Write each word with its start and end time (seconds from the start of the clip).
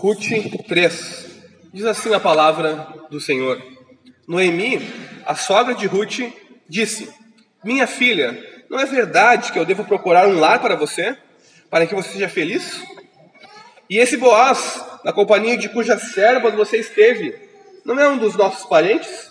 Ruth 0.00 0.30
3. 0.66 1.26
Diz 1.74 1.84
assim 1.84 2.14
a 2.14 2.18
palavra 2.18 2.88
do 3.10 3.20
Senhor. 3.20 3.62
Noemi, 4.26 4.80
a 5.26 5.34
sogra 5.34 5.74
de 5.74 5.86
Ruth, 5.86 6.20
disse: 6.66 7.12
Minha 7.62 7.86
filha, 7.86 8.42
não 8.70 8.80
é 8.80 8.86
verdade 8.86 9.52
que 9.52 9.58
eu 9.58 9.64
devo 9.66 9.84
procurar 9.84 10.26
um 10.26 10.40
lar 10.40 10.58
para 10.58 10.74
você, 10.74 11.14
para 11.68 11.86
que 11.86 11.94
você 11.94 12.12
seja 12.12 12.30
feliz? 12.30 12.82
E 13.90 13.98
esse 13.98 14.16
Boaz, 14.16 14.82
na 15.04 15.12
companhia 15.12 15.58
de 15.58 15.68
cujas 15.68 16.00
servas 16.14 16.54
você 16.54 16.78
esteve, 16.78 17.34
não 17.84 18.00
é 18.00 18.08
um 18.08 18.16
dos 18.16 18.34
nossos 18.34 18.64
parentes? 18.64 19.30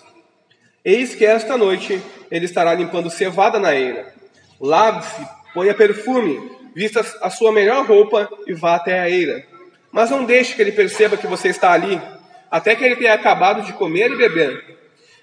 Eis 0.85 1.15
que 1.15 1.25
esta 1.25 1.57
noite 1.57 1.99
ele 2.29 2.45
estará 2.45 2.75
limpando 2.75 3.09
cevada 3.09 3.59
na 3.59 3.73
eira. 3.73 4.13
Lave-se, 4.61 5.27
ponha 5.51 5.73
perfume, 5.73 6.39
vista 6.75 7.03
a 7.23 7.31
sua 7.31 7.51
melhor 7.51 7.87
roupa 7.87 8.29
e 8.45 8.53
vá 8.53 8.75
até 8.75 8.99
a 8.99 9.09
eira. 9.09 9.49
Mas 9.91 10.09
não 10.09 10.23
deixe 10.25 10.55
que 10.55 10.61
ele 10.61 10.71
perceba 10.71 11.17
que 11.17 11.27
você 11.27 11.49
está 11.49 11.71
ali, 11.71 12.01
até 12.49 12.75
que 12.75 12.83
ele 12.83 12.95
tenha 12.95 13.13
acabado 13.13 13.63
de 13.63 13.73
comer 13.73 14.11
e 14.11 14.17
beber. 14.17 14.77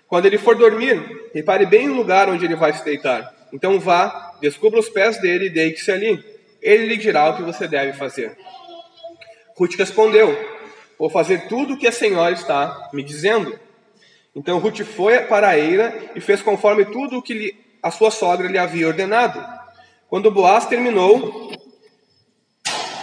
Quando 0.08 0.26
ele 0.26 0.38
for 0.38 0.56
dormir, 0.56 1.30
repare 1.34 1.66
bem 1.66 1.88
no 1.88 1.94
lugar 1.94 2.28
onde 2.28 2.44
ele 2.44 2.56
vai 2.56 2.72
se 2.72 2.84
deitar. 2.84 3.34
Então 3.52 3.78
vá, 3.80 4.32
descubra 4.40 4.78
os 4.78 4.88
pés 4.88 5.20
dele 5.20 5.46
e 5.46 5.50
deite-se 5.50 5.90
ali. 5.90 6.22
Ele 6.60 6.86
lhe 6.86 6.96
dirá 6.96 7.30
o 7.30 7.36
que 7.36 7.42
você 7.42 7.66
deve 7.66 7.92
fazer. 7.92 8.36
Ruth 9.56 9.74
respondeu: 9.76 10.36
Vou 10.98 11.10
fazer 11.10 11.48
tudo 11.48 11.74
o 11.74 11.78
que 11.78 11.86
a 11.86 11.92
senhora 11.92 12.32
está 12.32 12.90
me 12.92 13.02
dizendo. 13.02 13.58
Então 14.34 14.58
Ruth 14.58 14.80
foi 14.82 15.18
para 15.20 15.48
a 15.48 15.58
eira 15.58 16.10
e 16.14 16.20
fez 16.20 16.42
conforme 16.42 16.84
tudo 16.84 17.18
o 17.18 17.22
que 17.22 17.56
a 17.82 17.90
sua 17.90 18.10
sogra 18.10 18.48
lhe 18.48 18.58
havia 18.58 18.86
ordenado. 18.86 19.42
Quando 20.08 20.30
Boaz 20.30 20.66
terminou, 20.66 21.50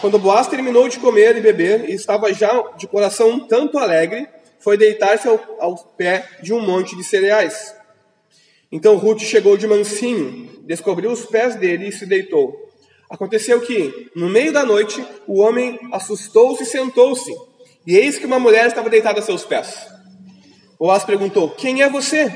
quando 0.04 0.20
Boaz 0.20 0.48
terminou 0.48 0.90
de 0.90 1.00
comer 1.00 1.38
e 1.38 1.40
beber 1.40 1.90
e 1.90 1.94
estava 1.94 2.34
já 2.34 2.62
de 2.78 2.86
coração 2.88 3.30
um 3.30 3.48
tanto 3.48 3.78
alegre, 3.78 4.28
foi 4.60 4.76
deitar-se 4.76 5.30
ao, 5.30 5.40
ao 5.62 5.78
pé 5.78 6.28
de 6.42 6.54
um 6.54 6.60
monte 6.60 6.94
de 6.98 7.06
cereais. 7.06 7.74
Então 8.70 8.98
Ruth 8.98 9.22
chegou 9.22 9.56
de 9.56 9.66
mansinho, 9.66 10.60
descobriu 10.66 11.10
os 11.10 11.26
pés 11.26 11.56
dele 11.56 11.88
e 11.88 11.92
se 11.94 12.06
deitou. 12.06 12.54
Aconteceu 13.10 13.62
que, 13.62 14.12
no 14.14 14.28
meio 14.28 14.52
da 14.52 14.66
noite, 14.66 15.02
o 15.26 15.40
homem 15.40 15.80
assustou-se 15.94 16.64
e 16.64 16.66
sentou-se, 16.66 17.34
e 17.88 17.96
eis 17.96 18.20
que 18.20 18.26
uma 18.26 18.40
mulher 18.40 18.68
estava 18.68 18.90
deitada 18.90 19.20
a 19.22 19.24
seus 19.24 19.46
pés. 19.46 19.88
Boaz 20.78 21.06
perguntou: 21.06 21.52
Quem 21.52 21.82
é 21.82 21.90
você? 21.90 22.30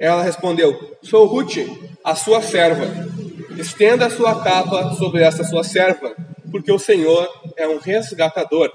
Ela 0.00 0.22
respondeu: 0.22 0.96
Sou 1.02 1.26
Ruth, 1.26 1.58
a 2.02 2.14
sua 2.14 2.40
serva. 2.40 2.86
Estenda 3.58 4.06
a 4.06 4.10
sua 4.10 4.42
capa 4.42 4.94
sobre 4.94 5.22
esta 5.22 5.44
sua 5.44 5.62
serva, 5.62 6.16
porque 6.52 6.70
o 6.70 6.78
Senhor 6.78 7.28
é 7.56 7.66
um 7.66 7.78
resgatador. 7.78 8.70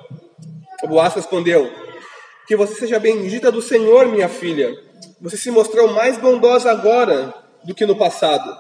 Boaz 0.86 1.14
respondeu: 1.14 1.72
Que 2.45 2.58
você 2.58 2.73
seja 2.73 3.00
bendita 3.00 3.50
do 3.50 3.61
Senhor, 3.61 4.08
minha 4.08 4.28
filha. 4.28 4.75
Você 5.22 5.38
se 5.38 5.50
mostrou 5.50 5.88
mais 5.94 6.17
bondosa 6.17 6.70
agora 6.70 7.33
do 7.64 7.73
que 7.73 7.86
no 7.86 7.95
passado, 7.95 8.53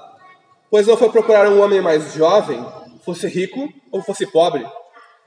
pois 0.71 0.87
não 0.87 0.95
foi 0.95 1.09
procurar 1.09 1.49
um 1.49 1.61
homem 1.61 1.81
mais 1.81 2.13
jovem, 2.13 2.65
fosse 3.03 3.27
rico 3.27 3.67
ou 3.91 4.01
fosse 4.01 4.25
pobre. 4.25 4.65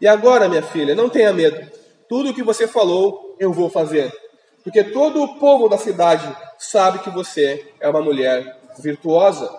E 0.01 0.09
agora, 0.09 0.49
minha 0.49 0.63
filha, 0.63 0.95
não 0.95 1.11
tenha 1.11 1.33
medo. 1.33 1.71
Tudo 2.09 2.31
o 2.31 2.35
que 2.35 2.43
você 2.43 2.67
falou, 2.67 3.37
eu 3.39 3.53
vou 3.53 3.69
fazer 3.69 4.11
porque 4.63 4.85
todo 4.85 5.23
o 5.23 5.39
povo 5.39 5.69
da 5.69 5.79
cidade 5.79 6.37
sabe 6.59 6.99
que 7.01 7.11
você 7.11 7.67
é 7.81 7.89
uma 7.89 8.03
mulher 8.03 8.59
virtuosa. 8.79 9.51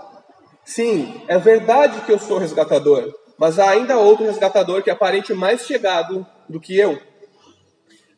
Sim, 0.63 1.21
é 1.27 1.37
verdade 1.37 2.01
que 2.01 2.11
eu 2.11 2.19
sou 2.19 2.37
resgatador, 2.37 3.11
mas 3.41 3.57
há 3.57 3.71
ainda 3.71 3.97
outro 3.97 4.23
resgatador 4.23 4.83
que 4.83 4.91
é 4.91 4.93
aparente 4.93 5.33
mais 5.33 5.65
chegado 5.65 6.23
do 6.47 6.59
que 6.59 6.77
eu. 6.77 7.01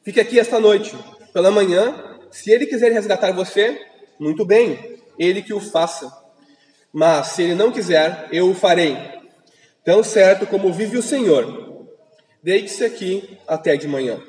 Fique 0.04 0.20
aqui 0.20 0.38
esta 0.38 0.60
noite. 0.60 0.94
Pela 1.32 1.50
manhã, 1.50 2.20
se 2.30 2.52
ele 2.52 2.66
quiser 2.66 2.92
resgatar 2.92 3.32
você, 3.32 3.80
muito 4.20 4.44
bem, 4.44 5.00
ele 5.18 5.42
que 5.42 5.54
o 5.54 5.62
faça. 5.62 6.12
Mas 6.92 7.28
se 7.28 7.42
ele 7.42 7.56
não 7.56 7.72
quiser, 7.72 8.28
eu 8.34 8.50
o 8.50 8.54
farei. 8.54 8.98
Tão 9.86 10.04
certo 10.04 10.46
como 10.46 10.74
vive 10.74 10.98
o 10.98 11.02
Senhor. 11.02 11.86
Deite-se 12.44 12.84
aqui 12.84 13.40
até 13.48 13.78
de 13.78 13.88
manhã. 13.88 14.22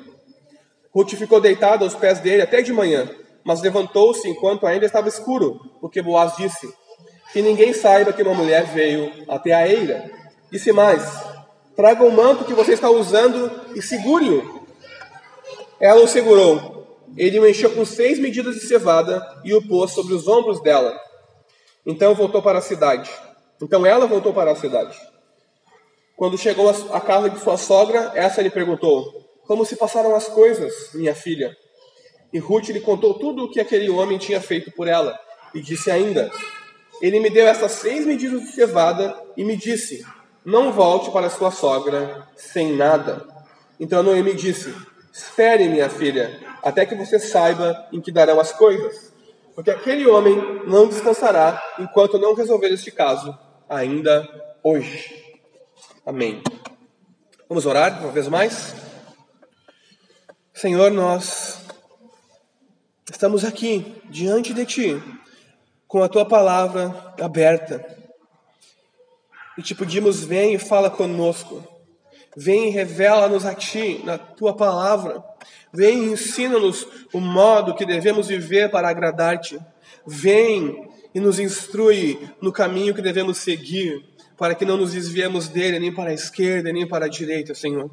Ruth 0.93 1.15
ficou 1.15 1.41
deitada 1.41 1.83
aos 1.83 1.93
pés 1.93 2.19
dele 2.19 2.41
até 2.41 2.61
de 2.61 2.71
manhã, 2.71 3.09
mas 3.43 3.61
levantou-se 3.61 4.29
enquanto 4.29 4.65
ainda 4.65 4.85
estava 4.85 5.09
escuro, 5.09 5.59
porque 5.81 6.01
Boaz 6.01 6.37
disse: 6.37 6.73
Que 7.33 7.41
ninguém 7.41 7.73
saiba 7.73 8.13
que 8.13 8.23
uma 8.23 8.33
mulher 8.33 8.63
veio 8.67 9.11
até 9.27 9.51
a 9.51 9.67
eira. 9.67 10.23
Disse 10.55 10.71
mais: 10.71 11.03
Traga 11.75 12.01
o 12.05 12.09
manto 12.09 12.45
que 12.45 12.53
você 12.53 12.71
está 12.71 12.89
usando 12.89 13.51
e 13.75 13.81
segure-o. 13.81 14.65
Ela 15.81 16.01
o 16.01 16.07
segurou. 16.07 17.03
Ele 17.17 17.37
o 17.41 17.45
encheu 17.45 17.71
com 17.71 17.83
seis 17.83 18.17
medidas 18.19 18.55
de 18.55 18.61
cevada 18.61 19.21
e 19.43 19.53
o 19.53 19.67
pôs 19.67 19.91
sobre 19.91 20.13
os 20.13 20.29
ombros 20.29 20.61
dela. 20.61 20.97
Então 21.85 22.15
voltou 22.15 22.41
para 22.41 22.59
a 22.59 22.61
cidade. 22.61 23.11
Então 23.61 23.85
ela 23.85 24.07
voltou 24.07 24.33
para 24.33 24.51
a 24.51 24.55
cidade. 24.55 24.97
Quando 26.15 26.37
chegou 26.37 26.69
à 26.69 27.01
casa 27.01 27.29
de 27.29 27.37
sua 27.41 27.57
sogra, 27.57 28.13
essa 28.15 28.41
lhe 28.41 28.49
perguntou: 28.49 29.27
como 29.45 29.65
se 29.65 29.75
passaram 29.75 30.15
as 30.15 30.29
coisas, 30.29 30.91
minha 30.93 31.13
filha? 31.13 31.53
E 32.31 32.39
Ruth 32.39 32.69
lhe 32.69 32.79
contou 32.79 33.15
tudo 33.15 33.43
o 33.43 33.51
que 33.51 33.59
aquele 33.59 33.89
homem 33.89 34.17
tinha 34.17 34.39
feito 34.39 34.71
por 34.71 34.87
ela, 34.87 35.19
e 35.53 35.59
disse 35.59 35.91
ainda: 35.91 36.31
Ele 37.01 37.19
me 37.19 37.29
deu 37.29 37.45
essas 37.45 37.73
seis 37.73 38.05
medidas 38.05 38.39
de 38.39 38.53
cevada 38.53 39.21
e 39.35 39.43
me 39.43 39.57
disse: 39.57 40.05
Não 40.45 40.71
volte 40.71 41.11
para 41.11 41.29
sua 41.29 41.49
sogra 41.49 42.27
sem 42.35 42.75
nada. 42.75 43.25
Então 43.79 44.03
Noemi 44.03 44.35
disse: 44.35 44.73
Espere, 45.11 45.67
minha 45.67 45.89
filha, 45.89 46.39
até 46.61 46.85
que 46.85 46.93
você 46.93 47.17
saiba 47.17 47.87
em 47.91 47.99
que 47.99 48.11
darão 48.11 48.39
as 48.39 48.51
coisas, 48.51 49.11
porque 49.55 49.71
aquele 49.71 50.05
homem 50.05 50.35
não 50.67 50.87
descansará 50.87 51.61
enquanto 51.79 52.19
não 52.19 52.35
resolver 52.35 52.67
este 52.67 52.91
caso, 52.91 53.35
ainda 53.67 54.27
hoje. 54.63 55.23
Amém. 56.05 56.43
Vamos 57.49 57.65
orar 57.65 58.01
uma 58.03 58.11
vez 58.11 58.27
mais? 58.27 58.75
Senhor, 60.53 60.91
nós 60.91 61.59
estamos 63.09 63.43
aqui 63.43 64.01
diante 64.09 64.53
de 64.53 64.65
Ti, 64.65 65.03
com 65.87 66.03
a 66.03 66.09
Tua 66.09 66.25
palavra 66.25 67.13
aberta, 67.21 68.04
e 69.57 69.61
te 69.61 69.75
pedimos: 69.75 70.23
vem 70.23 70.53
e 70.53 70.59
fala 70.59 70.89
conosco, 70.89 71.63
vem 72.35 72.67
e 72.67 72.71
revela-nos 72.71 73.45
a 73.45 73.53
Ti 73.53 74.01
na 74.03 74.17
Tua 74.17 74.55
palavra, 74.55 75.23
vem 75.71 76.03
e 76.03 76.11
ensina-nos 76.11 76.87
o 77.13 77.19
modo 77.19 77.75
que 77.75 77.85
devemos 77.85 78.27
viver 78.27 78.69
para 78.69 78.89
agradar-te, 78.89 79.59
vem 80.05 80.89
e 81.13 81.19
nos 81.19 81.39
instrui 81.39 82.19
no 82.41 82.51
caminho 82.51 82.93
que 82.93 83.01
devemos 83.01 83.37
seguir, 83.37 84.03
para 84.37 84.53
que 84.53 84.65
não 84.65 84.77
nos 84.77 84.91
desviemos 84.91 85.47
dele 85.47 85.79
nem 85.79 85.93
para 85.93 86.09
a 86.09 86.13
esquerda 86.13 86.71
nem 86.73 86.87
para 86.87 87.05
a 87.05 87.09
direita, 87.09 87.55
Senhor. 87.55 87.89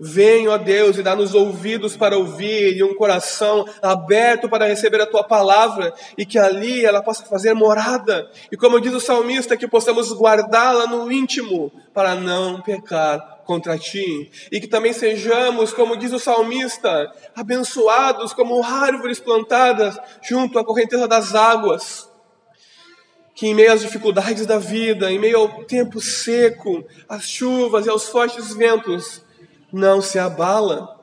Vem, 0.00 0.46
ó 0.46 0.56
Deus, 0.56 0.96
e 0.96 1.02
dá-nos 1.02 1.34
ouvidos 1.34 1.96
para 1.96 2.16
ouvir 2.16 2.76
e 2.76 2.84
um 2.84 2.94
coração 2.94 3.64
aberto 3.82 4.48
para 4.48 4.66
receber 4.66 5.00
a 5.00 5.06
tua 5.06 5.24
palavra 5.24 5.92
e 6.16 6.24
que 6.24 6.38
ali 6.38 6.84
ela 6.84 7.02
possa 7.02 7.24
fazer 7.24 7.52
morada. 7.52 8.30
E 8.52 8.56
como 8.56 8.80
diz 8.80 8.94
o 8.94 9.00
salmista, 9.00 9.56
que 9.56 9.66
possamos 9.66 10.12
guardá-la 10.12 10.86
no 10.86 11.10
íntimo 11.10 11.72
para 11.92 12.14
não 12.14 12.60
pecar 12.60 13.40
contra 13.44 13.76
ti. 13.76 14.30
E 14.52 14.60
que 14.60 14.68
também 14.68 14.92
sejamos, 14.92 15.72
como 15.72 15.96
diz 15.96 16.12
o 16.12 16.18
salmista, 16.20 17.10
abençoados 17.34 18.32
como 18.32 18.62
árvores 18.62 19.18
plantadas 19.18 19.98
junto 20.22 20.60
à 20.60 20.64
correnteza 20.64 21.08
das 21.08 21.34
águas 21.34 22.08
que 23.34 23.46
em 23.46 23.54
meio 23.54 23.72
às 23.72 23.82
dificuldades 23.82 24.46
da 24.46 24.58
vida, 24.58 25.12
em 25.12 25.16
meio 25.16 25.38
ao 25.38 25.62
tempo 25.62 26.00
seco, 26.00 26.84
às 27.08 27.22
chuvas 27.22 27.86
e 27.86 27.88
aos 27.88 28.08
fortes 28.08 28.52
ventos, 28.52 29.22
não 29.72 30.00
se 30.00 30.18
abala, 30.18 30.98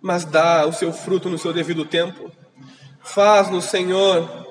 mas 0.00 0.24
dá 0.24 0.66
o 0.66 0.72
seu 0.72 0.92
fruto 0.92 1.28
no 1.28 1.38
seu 1.38 1.52
devido 1.52 1.84
tempo. 1.84 2.30
Faz-nos, 3.02 3.66
Senhor, 3.66 4.46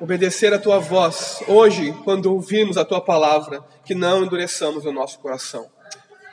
obedecer 0.00 0.52
a 0.52 0.58
tua 0.58 0.78
voz 0.78 1.42
hoje, 1.48 1.92
quando 2.04 2.32
ouvirmos 2.32 2.76
a 2.76 2.84
tua 2.84 3.00
palavra, 3.00 3.64
que 3.84 3.94
não 3.94 4.24
endureçamos 4.24 4.84
o 4.84 4.92
nosso 4.92 5.18
coração. 5.18 5.68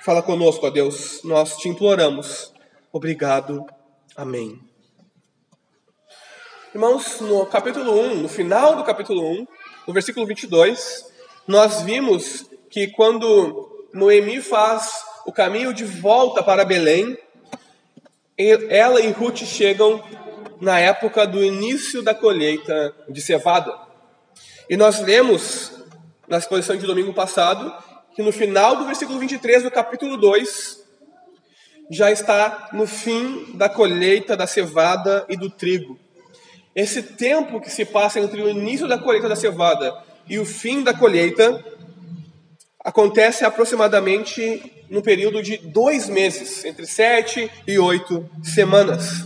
Fala 0.04 0.22
conosco, 0.22 0.66
ó 0.66 0.70
Deus, 0.70 1.22
nós 1.24 1.58
te 1.58 1.70
imploramos. 1.70 2.54
Obrigado. 2.92 3.66
Amém. 4.16 4.60
Irmãos, 6.74 7.22
no 7.22 7.46
capítulo 7.46 7.92
1, 7.92 8.16
no 8.16 8.30
final 8.30 8.76
do 8.76 8.84
capítulo 8.84 9.26
1, 9.32 9.48
no 9.88 9.94
versículo 9.94 10.26
22, 10.26 11.06
nós 11.48 11.82
vimos 11.82 12.46
que 12.70 12.88
quando 12.88 13.75
Noemi 13.96 14.42
faz 14.42 14.92
o 15.26 15.32
caminho 15.32 15.74
de 15.74 15.86
volta 15.86 16.44
para 16.44 16.66
Belém. 16.66 17.18
Ela 18.38 19.00
e 19.00 19.10
Ruth 19.10 19.46
chegam 19.46 20.04
na 20.60 20.78
época 20.78 21.26
do 21.26 21.42
início 21.42 22.04
da 22.04 22.14
colheita 22.14 22.94
de 23.08 23.22
cevada. 23.22 23.74
E 24.70 24.76
nós 24.76 25.00
lemos 25.00 25.72
na 26.28 26.38
exposição 26.38 26.76
de 26.76 26.86
domingo 26.86 27.14
passado 27.14 27.74
que 28.14 28.22
no 28.22 28.34
final 28.34 28.76
do 28.76 28.86
versículo 28.86 29.18
23 29.18 29.64
do 29.64 29.72
capítulo 29.72 30.18
2, 30.18 30.84
já 31.90 32.12
está 32.12 32.72
no 32.74 32.86
fim 32.86 33.54
da 33.54 33.70
colheita 33.70 34.36
da 34.36 34.46
cevada 34.46 35.26
e 35.30 35.38
do 35.38 35.50
trigo. 35.50 35.98
Esse 36.76 37.02
tempo 37.02 37.62
que 37.62 37.72
se 37.72 37.86
passa 37.86 38.20
entre 38.20 38.42
o 38.42 38.50
início 38.50 38.90
da 38.90 38.98
colheita 38.98 39.30
da 39.30 39.38
cevada 39.38 39.96
e 40.28 40.38
o 40.38 40.44
fim 40.44 40.84
da 40.84 40.94
colheita 40.94 41.64
acontece 42.86 43.44
aproximadamente 43.44 44.86
no 44.92 45.02
período 45.02 45.42
de 45.42 45.58
dois 45.58 46.08
meses, 46.08 46.64
entre 46.64 46.86
sete 46.86 47.50
e 47.68 47.80
oito 47.80 48.30
semanas. 48.44 49.26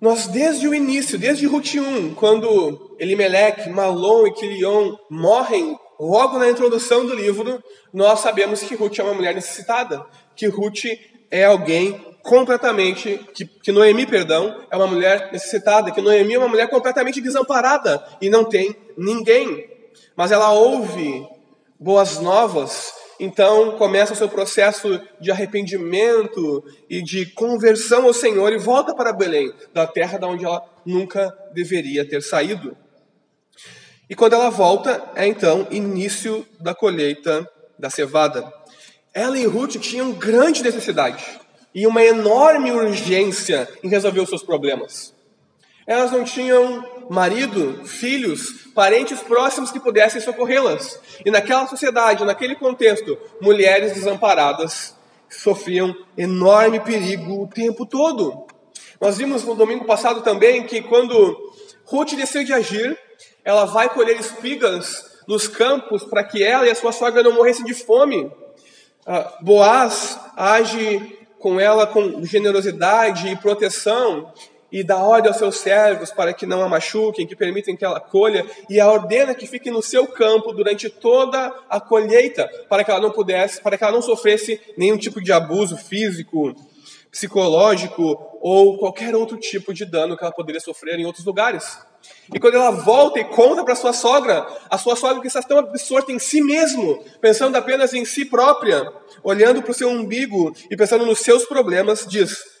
Nós, 0.00 0.26
desde 0.26 0.66
o 0.66 0.74
início, 0.74 1.16
desde 1.16 1.46
Ruth 1.46 1.76
1, 1.76 2.14
quando 2.14 2.96
Elimelech, 2.98 3.68
Malom 3.70 4.26
e 4.26 4.32
Quilion 4.32 4.96
morrem, 5.08 5.78
logo 5.98 6.38
na 6.38 6.50
introdução 6.50 7.06
do 7.06 7.14
livro, 7.14 7.62
nós 7.92 8.18
sabemos 8.18 8.60
que 8.62 8.74
Ruth 8.74 8.98
é 8.98 9.02
uma 9.04 9.14
mulher 9.14 9.34
necessitada, 9.34 10.04
que 10.34 10.48
Ruth 10.48 10.84
é 11.30 11.44
alguém 11.44 12.04
completamente, 12.22 13.18
que, 13.32 13.44
que 13.44 13.72
Noemi, 13.72 14.06
perdão, 14.06 14.60
é 14.70 14.76
uma 14.76 14.86
mulher 14.88 15.30
necessitada, 15.32 15.92
que 15.92 16.00
Noemi 16.00 16.34
é 16.34 16.38
uma 16.38 16.48
mulher 16.48 16.68
completamente 16.68 17.20
desamparada 17.20 18.04
e 18.20 18.28
não 18.28 18.44
tem 18.44 18.74
ninguém. 18.96 19.68
Mas 20.16 20.32
ela 20.32 20.50
ouve 20.52 21.26
boas 21.78 22.18
novas 22.18 22.92
então 23.20 23.76
começa 23.76 24.12
o 24.12 24.16
seu 24.16 24.28
processo 24.28 25.00
de 25.20 25.30
arrependimento 25.30 26.64
e 26.88 27.02
de 27.02 27.26
conversão 27.26 28.04
ao 28.06 28.14
Senhor 28.14 28.52
e 28.52 28.58
volta 28.58 28.94
para 28.94 29.12
Belém, 29.12 29.52
da 29.74 29.86
terra 29.86 30.18
da 30.18 30.28
onde 30.28 30.44
ela 30.44 30.64
nunca 30.86 31.36
deveria 31.52 32.08
ter 32.08 32.22
saído. 32.22 32.76
E 34.08 34.14
quando 34.14 34.34
ela 34.34 34.50
volta, 34.50 35.04
é 35.16 35.26
então 35.26 35.66
início 35.70 36.46
da 36.60 36.74
colheita 36.74 37.46
da 37.76 37.90
cevada. 37.90 38.52
Ela 39.12 39.36
e 39.36 39.46
Ruth 39.46 39.76
tinham 39.78 40.12
grande 40.12 40.62
necessidade 40.62 41.24
e 41.74 41.86
uma 41.86 42.02
enorme 42.04 42.70
urgência 42.70 43.68
em 43.82 43.88
resolver 43.88 44.20
os 44.20 44.28
seus 44.28 44.44
problemas. 44.44 45.12
Elas 45.86 46.12
não 46.12 46.22
tinham 46.22 46.86
marido, 47.10 47.84
filhos, 47.84 48.68
parentes 48.74 49.20
próximos 49.20 49.70
que 49.70 49.80
pudessem 49.80 50.20
socorrê-las. 50.20 51.00
E 51.24 51.30
naquela 51.30 51.66
sociedade, 51.66 52.24
naquele 52.24 52.54
contexto, 52.54 53.18
mulheres 53.40 53.92
desamparadas 53.92 54.96
sofriam 55.28 55.94
enorme 56.16 56.80
perigo 56.80 57.42
o 57.42 57.48
tempo 57.48 57.84
todo. 57.84 58.46
Nós 59.00 59.18
vimos 59.18 59.44
no 59.44 59.54
domingo 59.54 59.84
passado 59.84 60.22
também 60.22 60.64
que 60.64 60.82
quando 60.82 61.52
Ruth 61.84 62.14
decide 62.14 62.52
agir, 62.52 62.98
ela 63.44 63.64
vai 63.64 63.88
colher 63.88 64.18
espigas 64.18 65.04
nos 65.26 65.46
campos 65.46 66.04
para 66.04 66.24
que 66.24 66.42
ela 66.42 66.66
e 66.66 66.70
a 66.70 66.74
sua 66.74 66.92
sogra 66.92 67.22
não 67.22 67.32
morressem 67.32 67.64
de 67.64 67.74
fome. 67.74 68.24
Uh, 69.06 69.44
Boaz 69.44 70.18
age 70.36 71.18
com 71.38 71.60
ela 71.60 71.86
com 71.86 72.24
generosidade 72.24 73.28
e 73.28 73.36
proteção 73.36 74.32
e 74.70 74.82
dá 74.84 74.96
ordem 74.98 75.28
aos 75.28 75.38
seus 75.38 75.56
servos 75.56 76.10
para 76.10 76.32
que 76.32 76.46
não 76.46 76.62
a 76.62 76.68
machuquem, 76.68 77.26
que 77.26 77.36
permitem 77.36 77.76
que 77.76 77.84
ela 77.84 78.00
colha, 78.00 78.46
e 78.68 78.78
a 78.78 78.90
ordena 78.90 79.34
que 79.34 79.46
fique 79.46 79.70
no 79.70 79.82
seu 79.82 80.06
campo 80.06 80.52
durante 80.52 80.88
toda 80.90 81.52
a 81.68 81.80
colheita, 81.80 82.48
para 82.68 82.84
que 82.84 82.90
ela 82.90 83.00
não 83.00 83.10
pudesse, 83.10 83.60
para 83.60 83.76
que 83.76 83.84
ela 83.84 83.92
não 83.92 84.02
sofresse 84.02 84.60
nenhum 84.76 84.98
tipo 84.98 85.22
de 85.22 85.32
abuso 85.32 85.76
físico, 85.76 86.54
psicológico 87.10 88.38
ou 88.40 88.78
qualquer 88.78 89.14
outro 89.14 89.36
tipo 89.36 89.72
de 89.72 89.84
dano 89.84 90.16
que 90.16 90.22
ela 90.22 90.32
poderia 90.32 90.60
sofrer 90.60 90.98
em 90.98 91.06
outros 91.06 91.24
lugares. 91.24 91.78
E 92.32 92.38
quando 92.38 92.54
ela 92.54 92.70
volta 92.70 93.18
e 93.18 93.24
conta 93.24 93.64
para 93.64 93.74
sua 93.74 93.92
sogra, 93.92 94.46
a 94.70 94.78
sua 94.78 94.94
sogra 94.94 95.20
que 95.20 95.26
está 95.26 95.42
tão 95.42 95.58
absorta 95.58 96.12
em 96.12 96.18
si 96.18 96.40
mesmo, 96.40 97.02
pensando 97.20 97.56
apenas 97.56 97.92
em 97.92 98.04
si 98.04 98.24
própria, 98.24 98.92
olhando 99.22 99.62
para 99.62 99.70
o 99.70 99.74
seu 99.74 99.88
umbigo 99.88 100.54
e 100.70 100.76
pensando 100.76 101.06
nos 101.06 101.20
seus 101.20 101.44
problemas, 101.44 102.06
diz: 102.06 102.57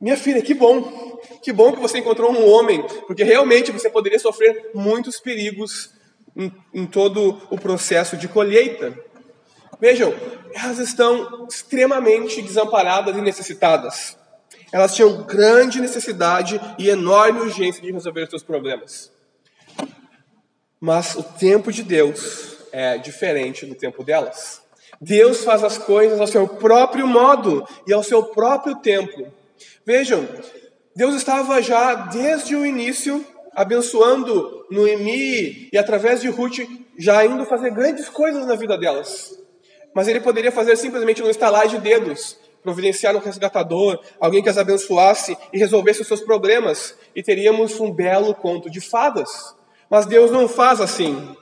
minha 0.00 0.16
filha, 0.16 0.40
que 0.40 0.54
bom, 0.54 1.18
que 1.42 1.52
bom 1.52 1.72
que 1.72 1.80
você 1.80 1.98
encontrou 1.98 2.32
um 2.32 2.48
homem, 2.48 2.82
porque 3.06 3.22
realmente 3.22 3.70
você 3.70 3.90
poderia 3.90 4.18
sofrer 4.18 4.70
muitos 4.74 5.20
perigos 5.20 5.90
em, 6.34 6.50
em 6.72 6.86
todo 6.86 7.40
o 7.50 7.58
processo 7.58 8.16
de 8.16 8.26
colheita. 8.26 8.98
Vejam, 9.78 10.14
elas 10.54 10.78
estão 10.78 11.46
extremamente 11.46 12.40
desamparadas 12.40 13.14
e 13.14 13.20
necessitadas. 13.20 14.16
Elas 14.72 14.94
tinham 14.94 15.22
grande 15.24 15.80
necessidade 15.80 16.60
e 16.78 16.88
enorme 16.88 17.40
urgência 17.40 17.82
de 17.82 17.92
resolver 17.92 18.28
seus 18.28 18.42
problemas. 18.42 19.12
Mas 20.80 21.14
o 21.14 21.22
tempo 21.22 21.70
de 21.70 21.82
Deus 21.82 22.56
é 22.72 22.96
diferente 22.96 23.66
do 23.66 23.74
tempo 23.74 24.02
delas. 24.02 24.62
Deus 25.00 25.44
faz 25.44 25.62
as 25.62 25.76
coisas 25.76 26.20
ao 26.20 26.26
seu 26.26 26.46
próprio 26.46 27.06
modo 27.06 27.66
e 27.86 27.92
ao 27.92 28.02
seu 28.02 28.22
próprio 28.22 28.76
tempo. 28.76 29.39
Vejam, 29.90 30.24
Deus 30.94 31.16
estava 31.16 31.60
já 31.60 31.92
desde 31.94 32.54
o 32.54 32.64
início 32.64 33.26
abençoando 33.52 34.64
Noemi 34.70 35.68
e 35.72 35.76
através 35.76 36.20
de 36.20 36.28
Ruth 36.28 36.60
já 36.96 37.26
indo 37.26 37.44
fazer 37.44 37.72
grandes 37.72 38.08
coisas 38.08 38.46
na 38.46 38.54
vida 38.54 38.78
delas. 38.78 39.36
Mas 39.92 40.06
ele 40.06 40.20
poderia 40.20 40.52
fazer 40.52 40.76
simplesmente 40.76 41.20
no 41.22 41.28
estalar 41.28 41.66
de 41.66 41.76
dedos, 41.78 42.38
providenciar 42.62 43.16
um 43.16 43.18
resgatador, 43.18 43.98
alguém 44.20 44.40
que 44.40 44.48
as 44.48 44.58
abençoasse 44.58 45.36
e 45.52 45.58
resolvesse 45.58 46.02
os 46.02 46.06
seus 46.06 46.20
problemas, 46.20 46.94
e 47.12 47.20
teríamos 47.20 47.80
um 47.80 47.90
belo 47.90 48.32
conto 48.32 48.70
de 48.70 48.80
fadas. 48.80 49.56
Mas 49.90 50.06
Deus 50.06 50.30
não 50.30 50.46
faz 50.46 50.80
assim. 50.80 51.34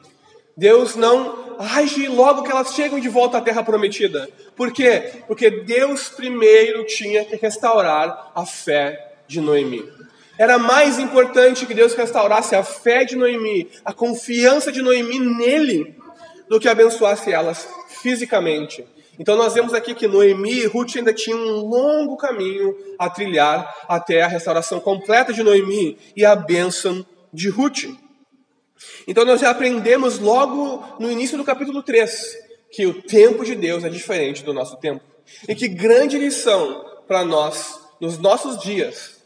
Deus 0.59 0.97
não 0.97 1.57
age 1.57 2.09
logo 2.09 2.43
que 2.43 2.51
elas 2.51 2.75
chegam 2.75 2.99
de 2.99 3.09
volta 3.09 3.39
à 3.39 3.41
terra 3.41 3.63
prometida. 3.63 4.29
Por 4.57 4.73
quê? 4.73 5.23
Porque 5.29 5.49
Deus 5.63 6.09
primeiro 6.09 6.85
tinha 6.85 7.25
que 7.25 7.37
restaurar 7.37 8.33
a 8.35 8.45
fé 8.45 9.13
de 9.29 9.41
Noemi. 9.41 9.89
Era 10.37 10.59
mais 10.59 10.99
importante 10.99 11.65
que 11.65 11.75
Deus 11.75 11.95
restaurasse 11.95 12.57
a 12.57 12.65
fé 12.65 13.05
de 13.05 13.15
Noemi, 13.15 13.69
a 13.85 13.93
confiança 13.93 14.73
de 14.73 14.83
Noemi 14.83 15.21
nele, 15.21 15.95
do 16.49 16.59
que 16.59 16.69
abençoasse 16.69 17.33
elas 17.33 17.69
fisicamente. 18.03 18.85
Então 19.17 19.37
nós 19.37 19.55
vemos 19.55 19.73
aqui 19.73 19.95
que 19.95 20.09
Noemi 20.09 20.63
e 20.63 20.67
Ruth 20.67 20.97
ainda 20.97 21.13
tinham 21.13 21.39
um 21.39 21.61
longo 21.69 22.17
caminho 22.17 22.77
a 22.99 23.09
trilhar 23.09 23.73
até 23.89 24.23
a 24.23 24.29
restauração 24.29 24.81
completa 24.81 25.33
de 25.33 25.45
Noemi 25.45 25.97
e 26.17 26.25
a 26.25 26.35
bênção 26.35 27.07
de 27.33 27.49
Ruth. 27.49 27.85
Então 29.07 29.25
nós 29.25 29.41
já 29.41 29.51
aprendemos 29.51 30.19
logo 30.19 30.97
no 30.99 31.11
início 31.11 31.37
do 31.37 31.45
capítulo 31.45 31.83
3 31.83 32.37
que 32.71 32.87
o 32.87 33.03
tempo 33.03 33.45
de 33.45 33.55
Deus 33.55 33.85
é 33.85 33.89
diferente 33.89 34.45
do 34.45 34.53
nosso 34.53 34.77
tempo. 34.77 35.05
E 35.49 35.55
que 35.55 35.69
grande 35.69 36.19
lição 36.19 36.85
para 37.07 37.25
nós 37.25 37.81
nos 38.01 38.19
nossos 38.19 38.59
dias 38.63 39.19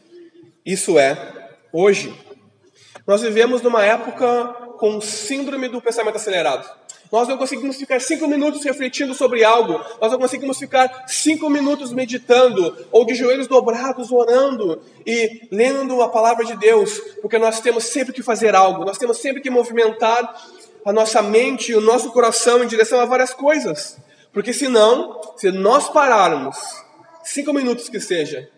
isso 0.65 0.97
é 0.97 1.49
hoje. 1.73 2.13
Nós 3.05 3.21
vivemos 3.21 3.61
numa 3.61 3.83
época 3.83 4.45
com 4.79 5.01
síndrome 5.01 5.67
do 5.67 5.81
pensamento 5.81 6.15
acelerado. 6.15 6.69
Nós 7.13 7.27
não 7.27 7.37
conseguimos 7.37 7.75
ficar 7.75 8.01
cinco 8.01 8.27
minutos 8.27 8.63
refletindo 8.63 9.13
sobre 9.13 9.43
algo. 9.43 9.79
Nós 10.01 10.11
não 10.11 10.17
conseguimos 10.17 10.57
ficar 10.57 11.05
cinco 11.07 11.47
minutos 11.47 11.93
meditando 11.93 12.75
ou 12.91 13.05
de 13.05 13.13
joelhos 13.13 13.45
dobrados 13.45 14.11
orando 14.11 14.81
e 15.05 15.47
lendo 15.51 16.01
a 16.01 16.09
palavra 16.09 16.43
de 16.43 16.57
Deus, 16.57 16.97
porque 17.21 17.37
nós 17.37 17.59
temos 17.59 17.83
sempre 17.83 18.11
que 18.11 18.23
fazer 18.23 18.55
algo. 18.55 18.83
Nós 18.83 18.97
temos 18.97 19.19
sempre 19.19 19.43
que 19.43 19.51
movimentar 19.51 20.43
a 20.83 20.91
nossa 20.91 21.21
mente 21.21 21.71
e 21.71 21.75
o 21.75 21.81
nosso 21.81 22.11
coração 22.11 22.63
em 22.63 22.67
direção 22.67 22.99
a 22.99 23.05
várias 23.05 23.31
coisas. 23.31 23.99
Porque 24.33 24.51
senão, 24.51 25.21
se 25.37 25.51
nós 25.51 25.89
pararmos 25.89 26.57
cinco 27.23 27.53
minutos 27.53 27.89
que 27.89 27.99
seja, 27.99 28.49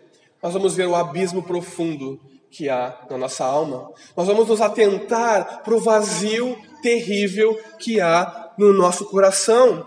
nós 0.42 0.54
vamos 0.54 0.74
ver 0.74 0.86
o 0.86 0.96
abismo 0.96 1.42
profundo 1.42 2.18
que 2.50 2.70
há 2.70 3.00
na 3.10 3.18
nossa 3.18 3.44
alma. 3.44 3.90
Nós 4.16 4.26
vamos 4.26 4.48
nos 4.48 4.62
atentar 4.62 5.62
para 5.62 5.74
o 5.74 5.78
vazio 5.78 6.56
terrível 6.80 7.60
que 7.78 8.00
há 8.00 8.45
no 8.56 8.72
nosso 8.72 9.06
coração. 9.06 9.86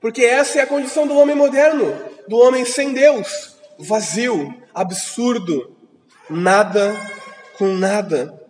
Porque 0.00 0.22
essa 0.22 0.58
é 0.58 0.62
a 0.62 0.66
condição 0.66 1.06
do 1.06 1.16
homem 1.16 1.34
moderno, 1.34 1.96
do 2.28 2.36
homem 2.36 2.64
sem 2.64 2.92
Deus, 2.92 3.56
vazio, 3.78 4.54
absurdo, 4.74 5.74
nada 6.28 6.94
com 7.56 7.68
nada. 7.68 8.40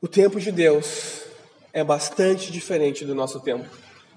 O 0.00 0.08
tempo 0.08 0.40
de 0.40 0.50
Deus 0.52 1.22
é 1.72 1.82
bastante 1.82 2.52
diferente 2.52 3.04
do 3.04 3.14
nosso 3.14 3.40
tempo. 3.40 3.68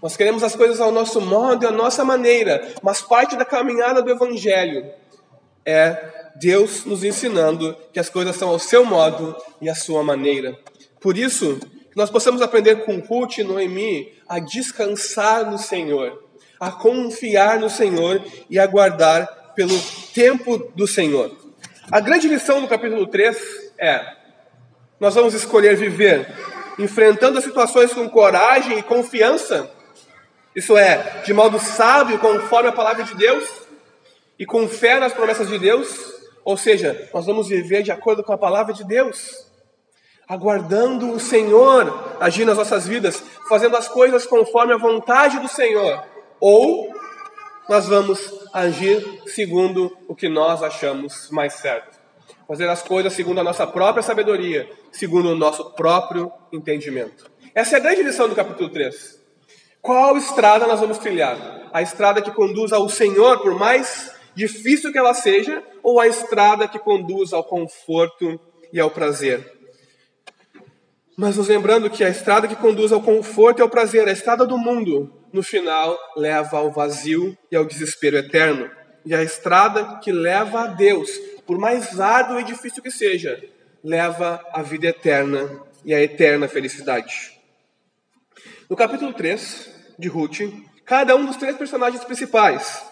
Nós 0.01 0.15
queremos 0.15 0.43
as 0.43 0.55
coisas 0.55 0.79
ao 0.79 0.91
nosso 0.91 1.19
modo 1.19 1.63
e 1.63 1.67
à 1.67 1.71
nossa 1.71 2.05
maneira, 2.05 2.73
mas 2.83 3.01
parte 3.01 3.35
da 3.35 3.45
caminhada 3.45 4.01
do 4.01 4.11
Evangelho 4.11 4.91
é 5.65 6.31
Deus 6.35 6.85
nos 6.85 7.03
ensinando 7.03 7.75
que 7.91 7.99
as 7.99 8.09
coisas 8.09 8.35
são 8.35 8.49
ao 8.49 8.59
seu 8.59 8.85
modo 8.85 9.35
e 9.59 9.69
à 9.69 9.73
sua 9.73 10.03
maneira. 10.03 10.57
Por 10.99 11.17
isso, 11.17 11.59
nós 11.97 12.11
possamos 12.11 12.43
aprender 12.43 12.85
com 12.85 12.99
Ruth 12.99 13.39
e 13.39 13.43
Noemi 13.43 14.13
a 14.29 14.37
descansar 14.37 15.49
no 15.49 15.57
Senhor, 15.57 16.23
a 16.59 16.69
confiar 16.69 17.59
no 17.59 17.71
Senhor 17.71 18.23
e 18.47 18.59
aguardar 18.59 19.53
pelo 19.55 19.73
tempo 20.13 20.59
do 20.75 20.85
Senhor. 20.85 21.35
A 21.91 21.99
grande 21.99 22.27
lição 22.27 22.61
do 22.61 22.67
capítulo 22.67 23.07
3 23.07 23.35
é: 23.79 24.13
nós 24.99 25.15
vamos 25.15 25.33
escolher 25.33 25.75
viver 25.75 26.31
enfrentando 26.77 27.39
as 27.39 27.43
situações 27.43 27.91
com 27.91 28.07
coragem 28.07 28.77
e 28.77 28.83
confiança. 28.83 29.67
Isso 30.55 30.77
é, 30.77 31.23
de 31.25 31.33
modo 31.33 31.57
sábio, 31.57 32.19
conforme 32.19 32.69
a 32.69 32.73
palavra 32.73 33.03
de 33.05 33.15
Deus 33.15 33.49
e 34.37 34.45
com 34.45 34.67
fé 34.67 34.99
nas 34.99 35.13
promessas 35.13 35.47
de 35.47 35.57
Deus, 35.57 36.13
ou 36.45 36.55
seja, 36.55 37.09
nós 37.11 37.25
vamos 37.25 37.47
viver 37.47 37.81
de 37.81 37.91
acordo 37.91 38.23
com 38.23 38.33
a 38.33 38.37
palavra 38.37 38.71
de 38.71 38.83
Deus, 38.83 39.46
aguardando 40.27 41.11
o 41.11 41.19
Senhor 41.19 42.17
agir 42.19 42.45
nas 42.45 42.57
nossas 42.57 42.85
vidas, 42.85 43.23
fazendo 43.47 43.77
as 43.77 43.87
coisas 43.87 44.25
conforme 44.25 44.73
a 44.73 44.77
vontade 44.77 45.39
do 45.39 45.47
Senhor, 45.47 46.03
ou 46.39 46.93
nós 47.69 47.87
vamos 47.87 48.47
agir 48.53 49.21
segundo 49.27 49.95
o 50.07 50.15
que 50.15 50.27
nós 50.27 50.61
achamos 50.63 51.29
mais 51.31 51.53
certo. 51.53 51.97
Fazer 52.47 52.69
as 52.69 52.81
coisas 52.81 53.13
segundo 53.13 53.39
a 53.39 53.43
nossa 53.43 53.67
própria 53.67 54.01
sabedoria, 54.01 54.69
segundo 54.91 55.29
o 55.29 55.35
nosso 55.35 55.71
próprio 55.71 56.31
entendimento. 56.51 57.29
Essa 57.53 57.75
é 57.75 57.79
a 57.79 57.81
grande 57.81 58.03
lição 58.03 58.29
do 58.29 58.35
capítulo 58.35 58.69
3. 58.69 59.21
Qual 59.81 60.17
estrada 60.17 60.65
nós 60.65 60.79
vamos 60.79 60.97
trilhar? 60.97 61.69
A 61.73 61.81
estrada 61.81 62.21
que 62.21 62.31
conduz 62.31 62.71
ao 62.71 62.87
Senhor, 62.87 63.39
por 63.39 63.57
mais 63.57 64.15
difícil 64.33 64.91
que 64.91 64.97
ela 64.97 65.13
seja, 65.13 65.61
ou 65.83 65.99
a 65.99 66.07
estrada 66.07 66.67
que 66.67 66.79
conduz 66.79 67.33
ao 67.33 67.43
conforto 67.43 68.39
e 68.71 68.79
ao 68.79 68.89
prazer? 68.89 69.56
Mas 71.19 71.35
nos 71.35 71.47
lembrando 71.47 71.89
que 71.89 72.03
a 72.03 72.09
estrada 72.09 72.47
que 72.47 72.55
conduz 72.55 72.91
ao 72.91 73.01
conforto 73.01 73.57
e 73.57 73.63
ao 73.63 73.69
prazer, 73.69 74.07
a 74.07 74.11
estrada 74.11 74.45
do 74.45 74.55
mundo, 74.55 75.11
no 75.33 75.41
final 75.41 75.97
leva 76.15 76.59
ao 76.59 76.71
vazio 76.71 77.35
e 77.51 77.55
ao 77.55 77.65
desespero 77.65 78.17
eterno. 78.17 78.69
E 79.03 79.15
a 79.15 79.23
estrada 79.23 79.97
que 79.97 80.11
leva 80.11 80.65
a 80.65 80.67
Deus, 80.67 81.09
por 81.47 81.57
mais 81.57 81.99
árduo 81.99 82.39
e 82.39 82.43
difícil 82.43 82.83
que 82.83 82.91
seja, 82.91 83.43
leva 83.83 84.39
à 84.53 84.61
vida 84.61 84.89
eterna 84.89 85.59
e 85.83 85.91
à 85.91 85.99
eterna 85.99 86.47
felicidade. 86.47 87.31
No 88.69 88.75
capítulo 88.75 89.11
3 89.11 89.95
de 89.97 90.07
Ruth, 90.07 90.41
cada 90.85 91.15
um 91.15 91.25
dos 91.25 91.37
três 91.37 91.57
personagens 91.57 92.03
principais, 92.03 92.85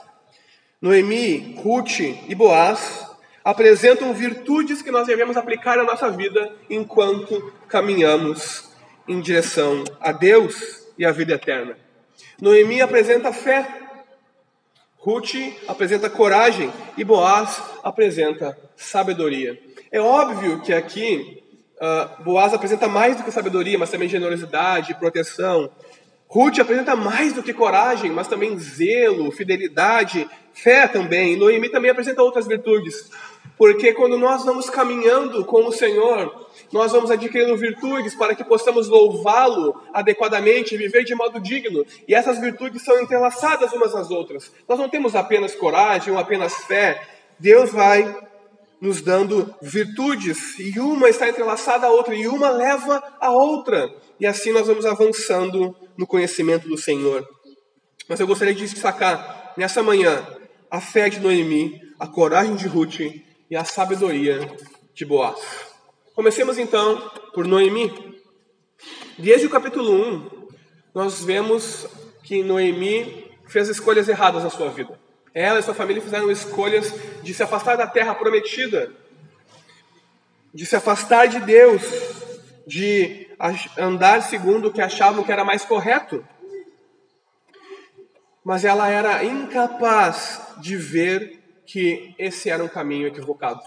Noemi, 0.81 1.55
Ruth 1.59 1.99
e 1.99 2.33
Boaz, 2.33 3.05
apresentam 3.45 4.11
virtudes 4.11 4.81
que 4.81 4.89
nós 4.89 5.05
devemos 5.05 5.37
aplicar 5.37 5.77
na 5.77 5.83
nossa 5.83 6.09
vida 6.09 6.51
enquanto 6.67 7.53
caminhamos 7.67 8.71
em 9.07 9.21
direção 9.21 9.83
a 10.01 10.11
Deus 10.11 10.83
e 10.97 11.05
à 11.05 11.11
vida 11.11 11.35
eterna. 11.35 11.77
Noemi 12.41 12.81
apresenta 12.81 13.31
fé, 13.31 13.67
Ruth 14.97 15.35
apresenta 15.67 16.09
coragem 16.09 16.73
e 16.97 17.03
Boaz 17.03 17.61
apresenta 17.83 18.57
sabedoria. 18.75 19.61
É 19.91 20.01
óbvio 20.01 20.61
que 20.61 20.73
aqui 20.73 21.43
uh, 21.75 22.23
Boaz 22.23 22.51
apresenta 22.51 22.87
mais 22.87 23.15
do 23.15 23.23
que 23.23 23.29
sabedoria, 23.29 23.77
mas 23.77 23.91
também 23.91 24.09
generosidade, 24.09 24.95
proteção. 24.95 25.69
Ruth 26.27 26.57
apresenta 26.57 26.95
mais 26.95 27.33
do 27.33 27.43
que 27.43 27.53
coragem, 27.53 28.09
mas 28.09 28.27
também 28.27 28.57
zelo, 28.57 29.31
fidelidade, 29.31 30.27
fé 30.51 30.87
também. 30.87 31.37
Noemi 31.37 31.69
também 31.69 31.91
apresenta 31.91 32.23
outras 32.23 32.47
virtudes. 32.47 33.11
Porque 33.57 33.93
quando 33.93 34.17
nós 34.17 34.43
vamos 34.43 34.69
caminhando 34.69 35.45
com 35.45 35.65
o 35.65 35.71
Senhor, 35.71 36.47
nós 36.71 36.91
vamos 36.91 37.09
adquirindo 37.09 37.55
virtudes 37.55 38.13
para 38.15 38.35
que 38.35 38.43
possamos 38.43 38.87
louvá-lo 38.87 39.81
adequadamente 39.93 40.75
viver 40.75 41.03
de 41.03 41.15
modo 41.15 41.39
digno. 41.39 41.85
E 42.07 42.13
essas 42.13 42.39
virtudes 42.39 42.83
são 42.83 42.99
entrelaçadas 42.99 43.71
umas 43.71 43.93
nas 43.93 44.11
outras. 44.11 44.51
Nós 44.67 44.77
não 44.77 44.89
temos 44.89 45.15
apenas 45.15 45.55
coragem 45.55 46.11
ou 46.11 46.19
apenas 46.19 46.53
fé. 46.65 47.01
Deus 47.39 47.71
vai 47.71 48.13
nos 48.81 49.01
dando 49.01 49.55
virtudes, 49.61 50.59
e 50.59 50.79
uma 50.79 51.09
está 51.09 51.27
entrelaçada 51.29 51.87
à 51.87 51.89
outra, 51.89 52.13
e 52.13 52.27
uma 52.27 52.49
leva 52.49 53.01
à 53.19 53.31
outra. 53.31 53.89
E 54.19 54.27
assim 54.27 54.51
nós 54.51 54.67
vamos 54.67 54.85
avançando 54.85 55.75
no 55.97 56.05
conhecimento 56.05 56.67
do 56.67 56.77
Senhor. 56.77 57.27
Mas 58.07 58.19
eu 58.19 58.27
gostaria 58.27 58.53
de 58.53 58.67
destacar 58.67 59.53
nessa 59.57 59.81
manhã 59.81 60.27
a 60.69 60.81
fé 60.81 61.09
de 61.09 61.19
Noemi, 61.19 61.81
a 61.97 62.05
coragem 62.05 62.55
de 62.55 62.67
Ruth 62.67 62.99
e 63.49 63.55
a 63.55 63.63
sabedoria 63.63 64.39
de 64.93 65.05
Boaz. 65.05 65.39
Comecemos 66.15 66.57
então 66.57 67.11
por 67.33 67.45
Noemi. 67.45 68.21
Desde 69.17 69.47
o 69.47 69.49
capítulo 69.49 69.91
1, 69.93 70.47
nós 70.93 71.23
vemos 71.23 71.85
que 72.23 72.43
Noemi 72.43 73.31
fez 73.47 73.69
escolhas 73.69 74.07
erradas 74.07 74.43
na 74.43 74.49
sua 74.49 74.69
vida. 74.69 74.99
Ela 75.33 75.59
e 75.59 75.63
sua 75.63 75.73
família 75.73 76.01
fizeram 76.01 76.31
escolhas 76.31 76.93
de 77.21 77.33
se 77.33 77.43
afastar 77.43 77.75
da 77.75 77.85
terra 77.85 78.15
prometida, 78.15 78.91
de 80.53 80.65
se 80.65 80.75
afastar 80.75 81.27
de 81.27 81.41
Deus, 81.41 81.81
de 82.65 83.27
andar 83.77 84.23
segundo 84.23 84.69
o 84.69 84.73
que 84.73 84.81
achavam 84.81 85.23
que 85.23 85.31
era 85.31 85.43
mais 85.43 85.65
correto. 85.65 86.25
Mas 88.43 88.63
ela 88.63 88.89
era 88.89 89.23
incapaz 89.25 90.41
de 90.61 90.77
ver 90.77 91.34
que 91.65 92.13
esse 92.17 92.49
era 92.49 92.63
um 92.63 92.67
caminho 92.67 93.07
equivocado. 93.07 93.61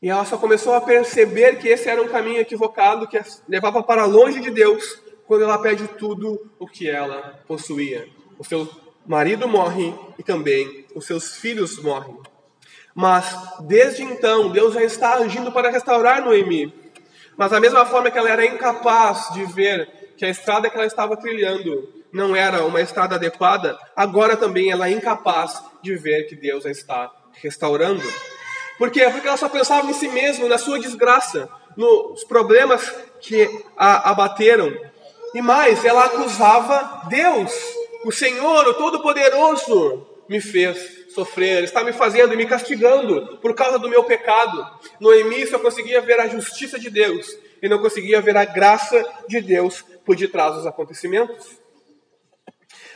E 0.00 0.10
ela 0.10 0.24
só 0.24 0.36
começou 0.36 0.74
a 0.74 0.80
perceber 0.80 1.58
que 1.58 1.68
esse 1.68 1.88
era 1.88 2.02
um 2.02 2.08
caminho 2.08 2.40
equivocado, 2.40 3.08
que 3.08 3.18
levava 3.48 3.82
para 3.82 4.04
longe 4.04 4.40
de 4.40 4.50
Deus, 4.50 5.02
quando 5.26 5.44
ela 5.44 5.58
perde 5.58 5.88
tudo 5.88 6.50
o 6.58 6.66
que 6.66 6.88
ela 6.88 7.40
possuía. 7.46 8.06
O 8.38 8.44
seu 8.44 8.68
marido 9.06 9.48
morre 9.48 9.94
e 10.18 10.22
também 10.22 10.86
os 10.94 11.06
seus 11.06 11.36
filhos 11.36 11.82
morrem. 11.82 12.16
Mas 12.94 13.36
desde 13.60 14.02
então, 14.02 14.50
Deus 14.50 14.74
já 14.74 14.82
está 14.82 15.14
agindo 15.14 15.50
para 15.50 15.70
restaurar 15.70 16.24
Noemi. 16.24 16.72
Mas 17.36 17.50
da 17.50 17.60
mesma 17.60 17.84
forma 17.84 18.10
que 18.10 18.18
ela 18.18 18.30
era 18.30 18.46
incapaz 18.46 19.32
de 19.34 19.44
ver 19.44 20.14
que 20.16 20.24
a 20.24 20.30
estrada 20.30 20.70
que 20.70 20.76
ela 20.76 20.86
estava 20.86 21.16
trilhando 21.16 21.92
não 22.12 22.34
era 22.34 22.64
uma 22.64 22.80
estrada 22.80 23.16
adequada, 23.16 23.78
agora 23.94 24.36
também 24.36 24.70
ela 24.70 24.88
é 24.88 24.92
incapaz 24.92 25.62
de 25.86 25.96
ver 25.96 26.24
que 26.24 26.34
Deus 26.34 26.66
a 26.66 26.70
está 26.70 27.10
restaurando. 27.40 28.02
Por 28.78 28.90
quê? 28.90 29.08
Porque 29.10 29.26
ela 29.26 29.36
só 29.36 29.48
pensava 29.48 29.88
em 29.88 29.94
si 29.94 30.08
mesma, 30.08 30.48
na 30.48 30.58
sua 30.58 30.78
desgraça, 30.78 31.48
nos 31.76 32.24
problemas 32.24 32.92
que 33.20 33.48
a 33.76 34.10
abateram. 34.10 34.72
E 35.34 35.40
mais, 35.40 35.84
ela 35.84 36.04
acusava 36.04 37.08
Deus 37.08 37.52
o 38.04 38.12
Senhor, 38.12 38.68
o 38.68 38.74
Todo-Poderoso, 38.74 40.06
me 40.28 40.40
fez 40.40 41.06
sofrer, 41.12 41.64
está 41.64 41.82
me 41.82 41.92
fazendo 41.92 42.34
e 42.34 42.36
me 42.36 42.46
castigando 42.46 43.38
por 43.38 43.54
causa 43.54 43.78
do 43.78 43.88
meu 43.88 44.04
pecado. 44.04 44.64
Noemi 45.00 45.46
só 45.46 45.58
conseguia 45.58 46.00
ver 46.00 46.20
a 46.20 46.28
justiça 46.28 46.78
de 46.78 46.90
Deus 46.90 47.26
e 47.62 47.68
não 47.68 47.78
conseguia 47.78 48.20
ver 48.20 48.36
a 48.36 48.44
graça 48.44 49.04
de 49.28 49.40
Deus 49.40 49.82
por 50.04 50.14
detrás 50.14 50.54
dos 50.54 50.66
acontecimentos. 50.66 51.58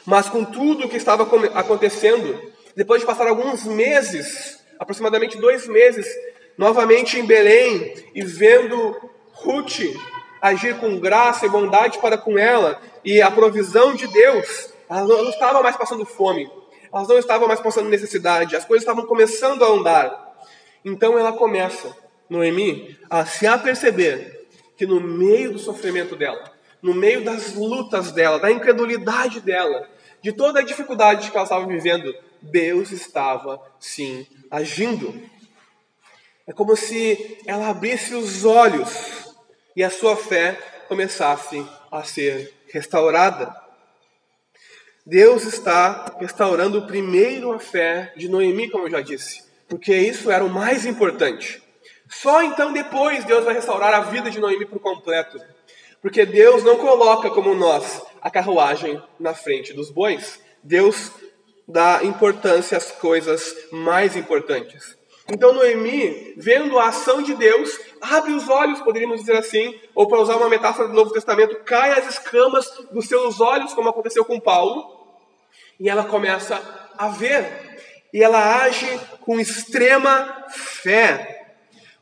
Mas 0.04 0.28
com 0.28 0.44
tudo 0.44 0.86
o 0.86 0.88
que 0.88 0.96
estava 0.96 1.26
acontecendo, 1.54 2.40
depois 2.76 3.00
de 3.00 3.06
passar 3.06 3.26
alguns 3.26 3.64
meses, 3.64 4.60
aproximadamente 4.78 5.38
dois 5.38 5.66
meses, 5.66 6.06
novamente 6.56 7.18
em 7.18 7.26
Belém 7.26 7.94
e 8.14 8.22
vendo 8.22 8.96
Ruth 9.32 9.80
agir 10.40 10.76
com 10.78 10.98
graça 10.98 11.46
e 11.46 11.48
bondade 11.48 11.98
para 11.98 12.16
com 12.16 12.38
ela 12.38 12.80
e 13.04 13.20
a 13.20 13.30
provisão 13.30 13.94
de 13.94 14.06
Deus, 14.06 14.72
elas 14.88 15.08
não 15.08 15.28
estavam 15.28 15.62
mais 15.62 15.76
passando 15.76 16.04
fome, 16.04 16.50
elas 16.92 17.08
não 17.08 17.18
estavam 17.18 17.46
mais 17.46 17.60
passando 17.60 17.88
necessidade, 17.88 18.56
as 18.56 18.64
coisas 18.64 18.82
estavam 18.82 19.06
começando 19.06 19.64
a 19.64 19.68
andar. 19.68 20.36
Então 20.84 21.18
ela 21.18 21.32
começa, 21.32 21.94
Noemi, 22.28 22.98
a 23.08 23.24
se 23.26 23.46
aperceber 23.46 24.46
que 24.76 24.86
no 24.86 25.00
meio 25.00 25.52
do 25.52 25.58
sofrimento 25.58 26.16
dela, 26.16 26.42
no 26.82 26.94
meio 26.94 27.22
das 27.22 27.54
lutas 27.54 28.12
dela, 28.12 28.38
da 28.38 28.50
incredulidade 28.50 29.40
dela, 29.40 29.86
de 30.22 30.32
toda 30.32 30.60
a 30.60 30.64
dificuldade 30.64 31.30
que 31.30 31.36
ela 31.36 31.44
estava 31.44 31.66
vivendo, 31.66 32.14
Deus 32.42 32.90
estava 32.90 33.60
sim 33.78 34.26
agindo. 34.50 35.14
É 36.46 36.52
como 36.52 36.76
se 36.76 37.38
ela 37.46 37.68
abrisse 37.68 38.14
os 38.14 38.44
olhos 38.44 39.34
e 39.76 39.84
a 39.84 39.90
sua 39.90 40.16
fé 40.16 40.58
começasse 40.88 41.64
a 41.90 42.02
ser 42.02 42.52
restaurada. 42.72 43.54
Deus 45.06 45.44
está 45.44 46.16
restaurando 46.20 46.86
primeiro 46.86 47.52
a 47.52 47.58
fé 47.58 48.12
de 48.16 48.28
Noemi, 48.28 48.68
como 48.68 48.86
eu 48.86 48.90
já 48.90 49.00
disse, 49.00 49.44
porque 49.68 49.94
isso 49.94 50.30
era 50.30 50.44
o 50.44 50.50
mais 50.50 50.84
importante. 50.84 51.62
Só 52.08 52.42
então 52.42 52.72
depois 52.72 53.24
Deus 53.24 53.44
vai 53.44 53.54
restaurar 53.54 53.94
a 53.94 54.00
vida 54.00 54.30
de 54.30 54.40
Noemi 54.40 54.66
por 54.66 54.80
completo. 54.80 55.40
Porque 56.02 56.26
Deus 56.26 56.64
não 56.64 56.76
coloca 56.76 57.30
como 57.30 57.54
nós 57.54 58.02
a 58.20 58.30
carruagem 58.30 59.00
na 59.18 59.34
frente 59.34 59.72
dos 59.72 59.90
bois. 59.90 60.40
Deus 60.62 61.12
dá 61.70 62.00
importância 62.02 62.76
às 62.76 62.90
coisas 62.90 63.54
mais 63.70 64.16
importantes. 64.16 64.98
Então 65.32 65.52
Noemi, 65.52 66.34
vendo 66.36 66.78
a 66.78 66.88
ação 66.88 67.22
de 67.22 67.34
Deus, 67.34 67.78
abre 68.00 68.32
os 68.32 68.48
olhos, 68.48 68.80
poderíamos 68.80 69.20
dizer 69.20 69.36
assim, 69.36 69.78
ou 69.94 70.08
para 70.08 70.20
usar 70.20 70.36
uma 70.36 70.48
metáfora 70.48 70.88
do 70.88 70.94
Novo 70.94 71.12
Testamento, 71.12 71.62
cai 71.64 71.92
as 71.92 72.08
escamas 72.08 72.68
dos 72.90 73.06
seus 73.06 73.40
olhos, 73.40 73.72
como 73.72 73.88
aconteceu 73.88 74.24
com 74.24 74.40
Paulo, 74.40 74.98
e 75.78 75.88
ela 75.88 76.04
começa 76.04 76.60
a 76.98 77.08
ver. 77.08 77.78
E 78.12 78.22
ela 78.22 78.64
age 78.64 79.00
com 79.20 79.38
extrema 79.38 80.46
fé, 80.48 81.54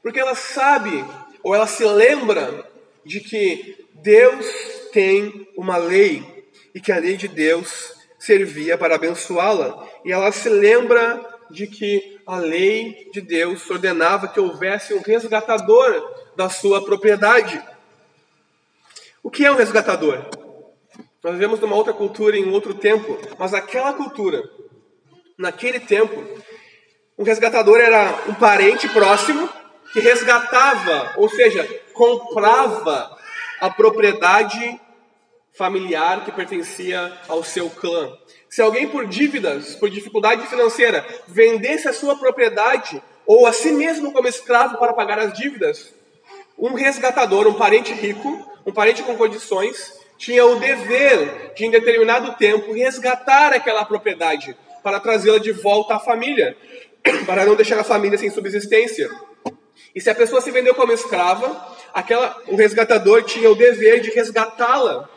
porque 0.02 0.18
ela 0.18 0.34
sabe, 0.34 1.04
ou 1.42 1.54
ela 1.54 1.66
se 1.66 1.84
lembra, 1.84 2.66
de 3.04 3.20
que 3.20 3.86
Deus 3.94 4.46
tem 4.92 5.46
uma 5.54 5.76
lei, 5.76 6.46
e 6.74 6.80
que 6.80 6.92
a 6.92 6.98
lei 6.98 7.16
de 7.16 7.28
Deus 7.28 7.97
servia 8.18 8.76
para 8.76 8.96
abençoá-la. 8.96 9.86
E 10.04 10.12
ela 10.12 10.32
se 10.32 10.48
lembra 10.48 11.24
de 11.50 11.66
que 11.66 12.20
a 12.26 12.36
lei 12.36 13.08
de 13.12 13.20
Deus 13.20 13.68
ordenava 13.70 14.28
que 14.28 14.40
houvesse 14.40 14.92
um 14.92 15.00
resgatador 15.00 16.16
da 16.36 16.48
sua 16.48 16.84
propriedade. 16.84 17.62
O 19.22 19.30
que 19.30 19.44
é 19.44 19.52
um 19.52 19.56
resgatador? 19.56 20.24
Nós 21.22 21.32
vivemos 21.32 21.58
numa 21.60 21.74
outra 21.74 21.92
cultura 21.92 22.36
em 22.36 22.50
outro 22.50 22.74
tempo, 22.74 23.18
mas 23.38 23.52
aquela 23.52 23.92
cultura, 23.92 24.42
naquele 25.36 25.80
tempo, 25.80 26.24
um 27.18 27.24
resgatador 27.24 27.80
era 27.80 28.22
um 28.28 28.34
parente 28.34 28.88
próximo 28.88 29.48
que 29.92 30.00
resgatava, 30.00 31.14
ou 31.16 31.28
seja, 31.28 31.66
comprava 31.92 33.16
a 33.60 33.68
propriedade 33.70 34.80
familiar 35.58 36.24
que 36.24 36.30
pertencia 36.30 37.12
ao 37.26 37.42
seu 37.42 37.68
clã. 37.68 38.16
Se 38.48 38.62
alguém 38.62 38.88
por 38.88 39.06
dívidas, 39.06 39.74
por 39.74 39.90
dificuldade 39.90 40.46
financeira, 40.46 41.04
vendesse 41.26 41.88
a 41.88 41.92
sua 41.92 42.16
propriedade 42.16 43.02
ou 43.26 43.44
a 43.44 43.52
si 43.52 43.72
mesmo 43.72 44.12
como 44.12 44.28
escravo 44.28 44.78
para 44.78 44.92
pagar 44.92 45.18
as 45.18 45.36
dívidas, 45.36 45.92
um 46.56 46.74
resgatador, 46.74 47.48
um 47.48 47.54
parente 47.54 47.92
rico, 47.92 48.48
um 48.64 48.72
parente 48.72 49.02
com 49.02 49.16
condições, 49.16 49.98
tinha 50.16 50.46
o 50.46 50.60
dever 50.60 51.52
de, 51.54 51.66
em 51.66 51.70
determinado 51.70 52.34
tempo, 52.36 52.72
resgatar 52.72 53.52
aquela 53.52 53.84
propriedade 53.84 54.56
para 54.82 55.00
trazê-la 55.00 55.38
de 55.38 55.50
volta 55.50 55.96
à 55.96 55.98
família, 55.98 56.56
para 57.26 57.44
não 57.44 57.56
deixar 57.56 57.78
a 57.78 57.84
família 57.84 58.16
sem 58.16 58.30
subsistência. 58.30 59.10
E 59.94 60.00
se 60.00 60.08
a 60.08 60.14
pessoa 60.14 60.40
se 60.40 60.52
vendeu 60.52 60.74
como 60.74 60.92
escrava, 60.92 61.76
aquela, 61.92 62.40
o 62.46 62.54
resgatador 62.54 63.24
tinha 63.24 63.50
o 63.50 63.56
dever 63.56 64.00
de 64.00 64.10
resgatá-la 64.10 65.08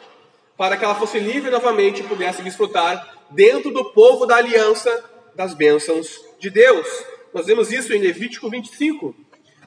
para 0.61 0.77
que 0.77 0.85
ela 0.85 0.93
fosse 0.93 1.17
livre 1.17 1.49
novamente 1.49 2.01
e 2.01 2.03
pudesse 2.03 2.43
desfrutar 2.43 3.17
dentro 3.31 3.71
do 3.71 3.91
povo 3.93 4.27
da 4.27 4.35
aliança 4.35 5.03
das 5.33 5.55
bênçãos 5.55 6.23
de 6.39 6.51
Deus. 6.51 6.87
Nós 7.33 7.47
vemos 7.47 7.71
isso 7.71 7.91
em 7.95 7.97
Levítico 7.99 8.47
25, 8.47 9.15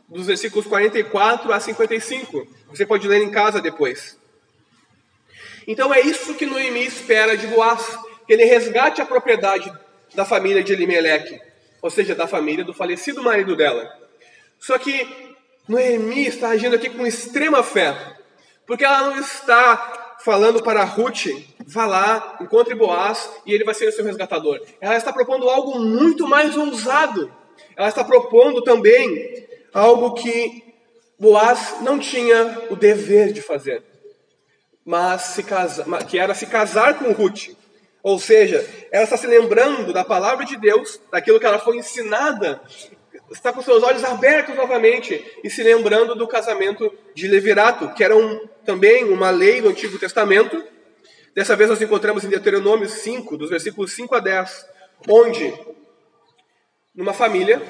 dos 0.09 0.29
versículos 0.29 0.69
44 0.69 1.53
a 1.53 1.59
55. 1.59 2.47
Você 2.69 2.87
pode 2.87 3.09
ler 3.09 3.25
em 3.25 3.31
casa 3.33 3.61
depois. 3.61 4.17
Então 5.67 5.93
é 5.93 6.01
isso 6.01 6.35
que 6.35 6.47
Noemi 6.47 6.87
espera 6.87 7.37
de 7.37 7.49
Boaz, 7.49 7.99
que 8.25 8.33
ele 8.33 8.45
resgate 8.45 9.03
a 9.03 9.05
propriedade 9.05 9.73
da 10.15 10.25
família 10.25 10.63
de 10.63 10.75
Elimelech, 10.75 11.41
ou 11.83 11.91
seja, 11.91 12.15
da 12.15 12.29
família 12.29 12.63
do 12.63 12.73
falecido 12.73 13.21
marido 13.21 13.57
dela. 13.57 13.93
Só 14.61 14.79
que 14.79 15.35
Noemi 15.67 16.29
está 16.29 16.51
agindo 16.51 16.77
aqui 16.77 16.89
com 16.89 17.05
extrema 17.05 17.65
fé, 17.65 17.97
porque 18.65 18.85
ela 18.85 19.11
não 19.11 19.19
está 19.19 20.04
falando 20.25 20.63
para 20.63 20.83
Ruth, 20.85 21.27
vá 21.67 21.85
lá, 21.85 22.39
encontre 22.41 22.75
Boaz 22.75 23.31
e 23.45 23.53
ele 23.53 23.63
vai 23.63 23.75
ser 23.75 23.89
o 23.89 23.93
seu 23.93 24.05
resgatador. 24.05 24.59
Ela 24.81 24.97
está 24.97 25.13
propondo 25.13 25.51
algo 25.51 25.79
muito 25.79 26.27
mais 26.27 26.57
ousado. 26.57 27.31
Ela 27.77 27.89
está 27.89 28.03
propondo 28.03 28.63
também 28.63 29.47
algo 29.73 30.15
que 30.15 30.65
Boaz 31.19 31.77
não 31.83 31.99
tinha 31.99 32.63
o 32.71 32.77
dever 32.77 33.33
de 33.33 33.43
fazer, 33.43 33.85
mas 34.85 35.21
se 35.23 35.43
casa, 35.43 35.85
que 36.09 36.19
era 36.19 36.35
se 36.35 36.47
casar 36.47 36.99
com 36.99 37.13
Ruth. 37.13 37.51
Ou 38.03 38.19
seja, 38.19 38.67
ela 38.91 39.05
está 39.05 39.17
se 39.17 39.27
lembrando 39.27 39.93
da 39.93 40.05
palavra 40.05 40.45
de 40.45 40.57
Deus, 40.57 41.01
daquilo 41.13 41.39
que 41.39 41.47
ela 41.47 41.59
foi 41.59 41.77
ensinada, 41.77 42.61
está 43.35 43.53
com 43.53 43.61
seus 43.61 43.83
olhos 43.83 44.05
abertos 44.05 44.55
novamente 44.55 45.23
e 45.43 45.51
se 45.51 45.63
lembrando 45.63 46.15
do 46.15 46.27
casamento 46.27 46.93
de 47.15 47.27
Levirato, 47.27 47.93
que 47.95 48.05
era 48.05 48.17
um, 48.17 48.47
também 48.65 49.05
uma 49.05 49.31
lei 49.31 49.61
do 49.61 49.69
Antigo 49.69 49.99
Testamento. 49.99 50.63
Dessa 51.35 51.57
vez 51.57 51.69
nós 51.69 51.83
encontramos 51.83 52.25
em 52.25 52.29
Deuteronômio 52.29 52.89
5, 52.89 53.37
dos 53.37 53.51
versículos 53.51 53.93
5 53.93 54.15
a 54.15 54.21
10, 54.21 54.67
onde, 55.09 55.53
numa 56.95 57.13
família, 57.13 57.61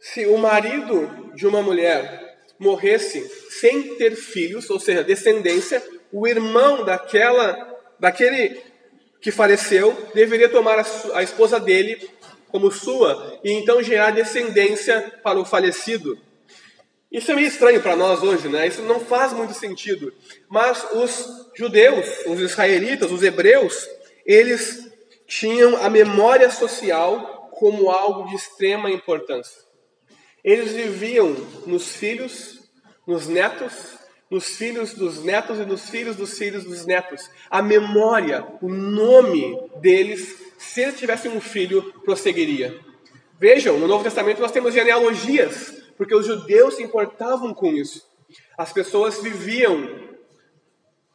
se 0.00 0.26
o 0.26 0.36
marido 0.36 1.32
de 1.34 1.46
uma 1.46 1.62
mulher 1.62 2.38
morresse 2.58 3.26
sem 3.48 3.96
ter 3.96 4.14
filhos, 4.14 4.68
ou 4.68 4.78
seja, 4.78 5.02
descendência, 5.02 5.82
o 6.12 6.28
irmão 6.28 6.84
daquela, 6.84 7.56
daquele 7.98 8.60
que 9.20 9.30
faleceu 9.30 9.96
deveria 10.14 10.48
tomar 10.48 10.78
a, 10.78 10.84
a 11.14 11.22
esposa 11.22 11.58
dele 11.58 12.08
como 12.50 12.70
sua 12.70 13.38
e 13.42 13.52
então 13.52 13.82
gerar 13.82 14.10
descendência 14.10 15.18
para 15.22 15.38
o 15.38 15.44
falecido. 15.44 16.18
Isso 17.10 17.32
é 17.32 17.34
meio 17.34 17.48
estranho 17.48 17.82
para 17.82 17.96
nós 17.96 18.22
hoje, 18.22 18.48
né? 18.48 18.68
Isso 18.68 18.82
não 18.82 19.00
faz 19.00 19.32
muito 19.32 19.52
sentido. 19.52 20.12
Mas 20.48 20.86
os 20.92 21.50
judeus, 21.56 22.06
os 22.26 22.40
israelitas, 22.40 23.10
os 23.10 23.22
hebreus, 23.22 23.88
eles 24.24 24.88
tinham 25.26 25.76
a 25.76 25.90
memória 25.90 26.50
social 26.50 27.50
como 27.52 27.90
algo 27.90 28.28
de 28.28 28.36
extrema 28.36 28.90
importância. 28.90 29.60
Eles 30.42 30.72
viviam 30.72 31.34
nos 31.66 31.96
filhos, 31.96 32.60
nos 33.06 33.26
netos, 33.26 33.72
nos 34.30 34.56
filhos 34.56 34.94
dos 34.94 35.22
netos 35.22 35.58
e 35.58 35.64
nos 35.64 35.90
filhos 35.90 36.14
dos 36.14 36.38
filhos 36.38 36.64
dos 36.64 36.86
netos. 36.86 37.28
A 37.50 37.60
memória, 37.60 38.46
o 38.62 38.68
nome 38.68 39.58
deles, 39.80 40.36
se 40.60 40.82
eles 40.82 40.98
tivessem 40.98 41.30
um 41.30 41.40
filho, 41.40 41.82
prosseguiria. 42.04 42.78
Vejam, 43.38 43.78
no 43.78 43.88
Novo 43.88 44.04
Testamento 44.04 44.42
nós 44.42 44.52
temos 44.52 44.74
genealogias, 44.74 45.82
porque 45.96 46.14
os 46.14 46.26
judeus 46.26 46.74
se 46.74 46.82
importavam 46.82 47.54
com 47.54 47.72
isso. 47.72 48.06
As 48.58 48.70
pessoas 48.70 49.22
viviam 49.22 49.88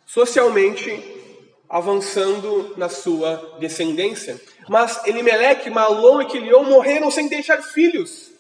socialmente 0.04 1.00
avançando 1.70 2.74
na 2.76 2.90
sua 2.90 3.58
descendência. 3.60 4.42
Mas 4.68 5.06
Elimelec, 5.06 5.70
Malom 5.70 6.24
e 6.24 6.26
Quilion 6.26 6.64
morreram 6.64 7.12
sem 7.12 7.28
deixar 7.28 7.62
filhos. 7.62 8.32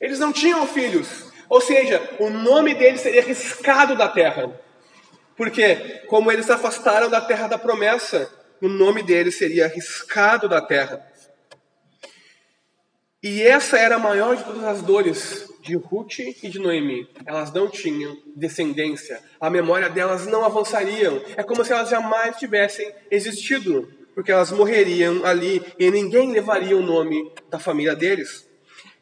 Eles 0.00 0.18
não 0.18 0.32
tinham 0.32 0.66
filhos. 0.66 1.32
Ou 1.48 1.60
seja, 1.60 2.02
o 2.18 2.28
nome 2.28 2.74
deles 2.74 3.00
seria 3.00 3.22
riscado 3.22 3.94
da 3.94 4.08
terra. 4.08 4.60
Porque, 5.36 5.76
como 6.08 6.32
eles 6.32 6.46
se 6.46 6.52
afastaram 6.52 7.08
da 7.08 7.20
terra 7.20 7.46
da 7.46 7.56
promessa, 7.56 8.28
o 8.64 8.68
nome 8.68 9.02
deles 9.02 9.36
seria 9.36 9.66
riscado 9.68 10.48
da 10.48 10.58
terra. 10.58 11.06
E 13.22 13.42
essa 13.42 13.78
era 13.78 13.96
a 13.96 13.98
maior 13.98 14.36
de 14.36 14.44
todas 14.44 14.64
as 14.64 14.80
dores 14.80 15.46
de 15.60 15.76
Ruth 15.76 16.18
e 16.18 16.48
de 16.48 16.58
Noemi. 16.58 17.06
Elas 17.26 17.52
não 17.52 17.68
tinham 17.68 18.16
descendência. 18.34 19.20
A 19.38 19.50
memória 19.50 19.90
delas 19.90 20.26
não 20.26 20.44
avançariam. 20.44 21.22
É 21.36 21.42
como 21.42 21.62
se 21.62 21.72
elas 21.72 21.90
jamais 21.90 22.36
tivessem 22.36 22.90
existido, 23.10 23.86
porque 24.14 24.32
elas 24.32 24.50
morreriam 24.50 25.24
ali 25.26 25.62
e 25.78 25.90
ninguém 25.90 26.32
levaria 26.32 26.76
o 26.76 26.82
nome 26.82 27.32
da 27.50 27.58
família 27.58 27.94
deles. 27.94 28.48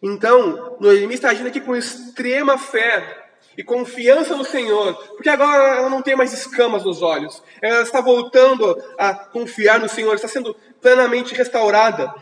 Então, 0.03 0.77
Noemi 0.81 1.15
está 1.15 1.31
agindo 1.31 1.47
aqui 1.47 1.61
com 1.61 1.77
extrema 1.77 2.59
fé 2.59 3.22
e 3.57 3.63
confiança 3.63 4.37
no 4.37 4.45
Senhor, 4.45 4.95
porque 5.15 5.29
agora 5.29 5.77
ela 5.77 5.89
não 5.89 6.03
tem 6.03 6.17
mais 6.17 6.33
escamas 6.33 6.85
nos 6.85 7.03
olhos, 7.03 7.43
ela 7.61 7.83
está 7.83 8.01
voltando 8.01 8.77
a 8.99 9.15
confiar 9.15 9.79
no 9.81 9.89
Senhor, 9.89 10.15
está 10.15 10.29
sendo 10.29 10.55
plenamente 10.81 11.35
restaurada. 11.35 12.13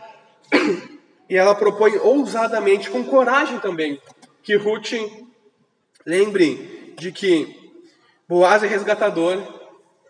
E 1.29 1.37
ela 1.37 1.55
propõe 1.55 1.97
ousadamente, 1.97 2.89
com 2.89 3.05
coragem 3.05 3.57
também, 3.59 4.01
que 4.43 4.55
Ruth 4.55 4.91
lembre 6.05 6.93
de 6.97 7.11
que 7.11 7.57
Boaz 8.27 8.63
é 8.63 8.67
resgatador 8.67 9.41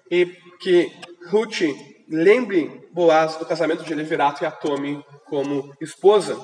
e 0.09 0.25
que 0.59 0.91
Ruth 1.29 1.61
lembre 2.09 2.87
Boaz 2.91 3.35
do 3.37 3.45
casamento 3.45 3.83
de 3.83 3.93
Levirato 3.93 4.43
e 4.43 4.47
a 4.47 4.51
tome 4.51 5.03
como 5.25 5.73
esposa. 5.79 6.37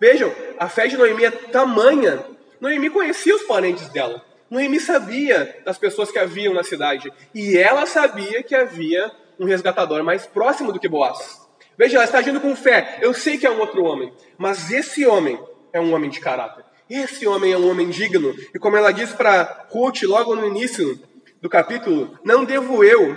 Vejam, 0.00 0.32
a 0.58 0.68
fé 0.68 0.86
de 0.86 0.96
Noemi 0.96 1.24
é 1.24 1.30
tamanha. 1.30 2.24
Noemi 2.60 2.90
conhecia 2.90 3.34
os 3.34 3.42
parentes 3.42 3.88
dela. 3.88 4.24
Noemi 4.50 4.80
sabia 4.80 5.60
das 5.64 5.78
pessoas 5.78 6.10
que 6.10 6.18
haviam 6.18 6.54
na 6.54 6.64
cidade. 6.64 7.12
E 7.34 7.56
ela 7.56 7.86
sabia 7.86 8.42
que 8.42 8.54
havia 8.54 9.10
um 9.38 9.44
resgatador 9.44 10.02
mais 10.02 10.26
próximo 10.26 10.72
do 10.72 10.80
que 10.80 10.88
Boaz. 10.88 11.46
Veja, 11.76 11.96
ela 11.96 12.04
está 12.04 12.18
agindo 12.18 12.40
com 12.40 12.56
fé. 12.56 12.98
Eu 13.00 13.14
sei 13.14 13.38
que 13.38 13.46
é 13.46 13.50
um 13.50 13.60
outro 13.60 13.84
homem, 13.84 14.12
mas 14.36 14.70
esse 14.70 15.06
homem 15.06 15.38
é 15.72 15.80
um 15.80 15.94
homem 15.94 16.10
de 16.10 16.20
caráter. 16.20 16.64
Esse 16.90 17.26
homem 17.26 17.52
é 17.52 17.58
um 17.58 17.70
homem 17.70 17.90
digno. 17.90 18.34
E 18.54 18.58
como 18.58 18.76
ela 18.76 18.90
diz 18.90 19.12
para 19.12 19.66
Ruth 19.70 20.02
logo 20.02 20.34
no 20.34 20.46
início 20.46 20.98
do 21.40 21.48
capítulo, 21.48 22.18
não 22.24 22.44
devo 22.44 22.82
eu 22.82 23.14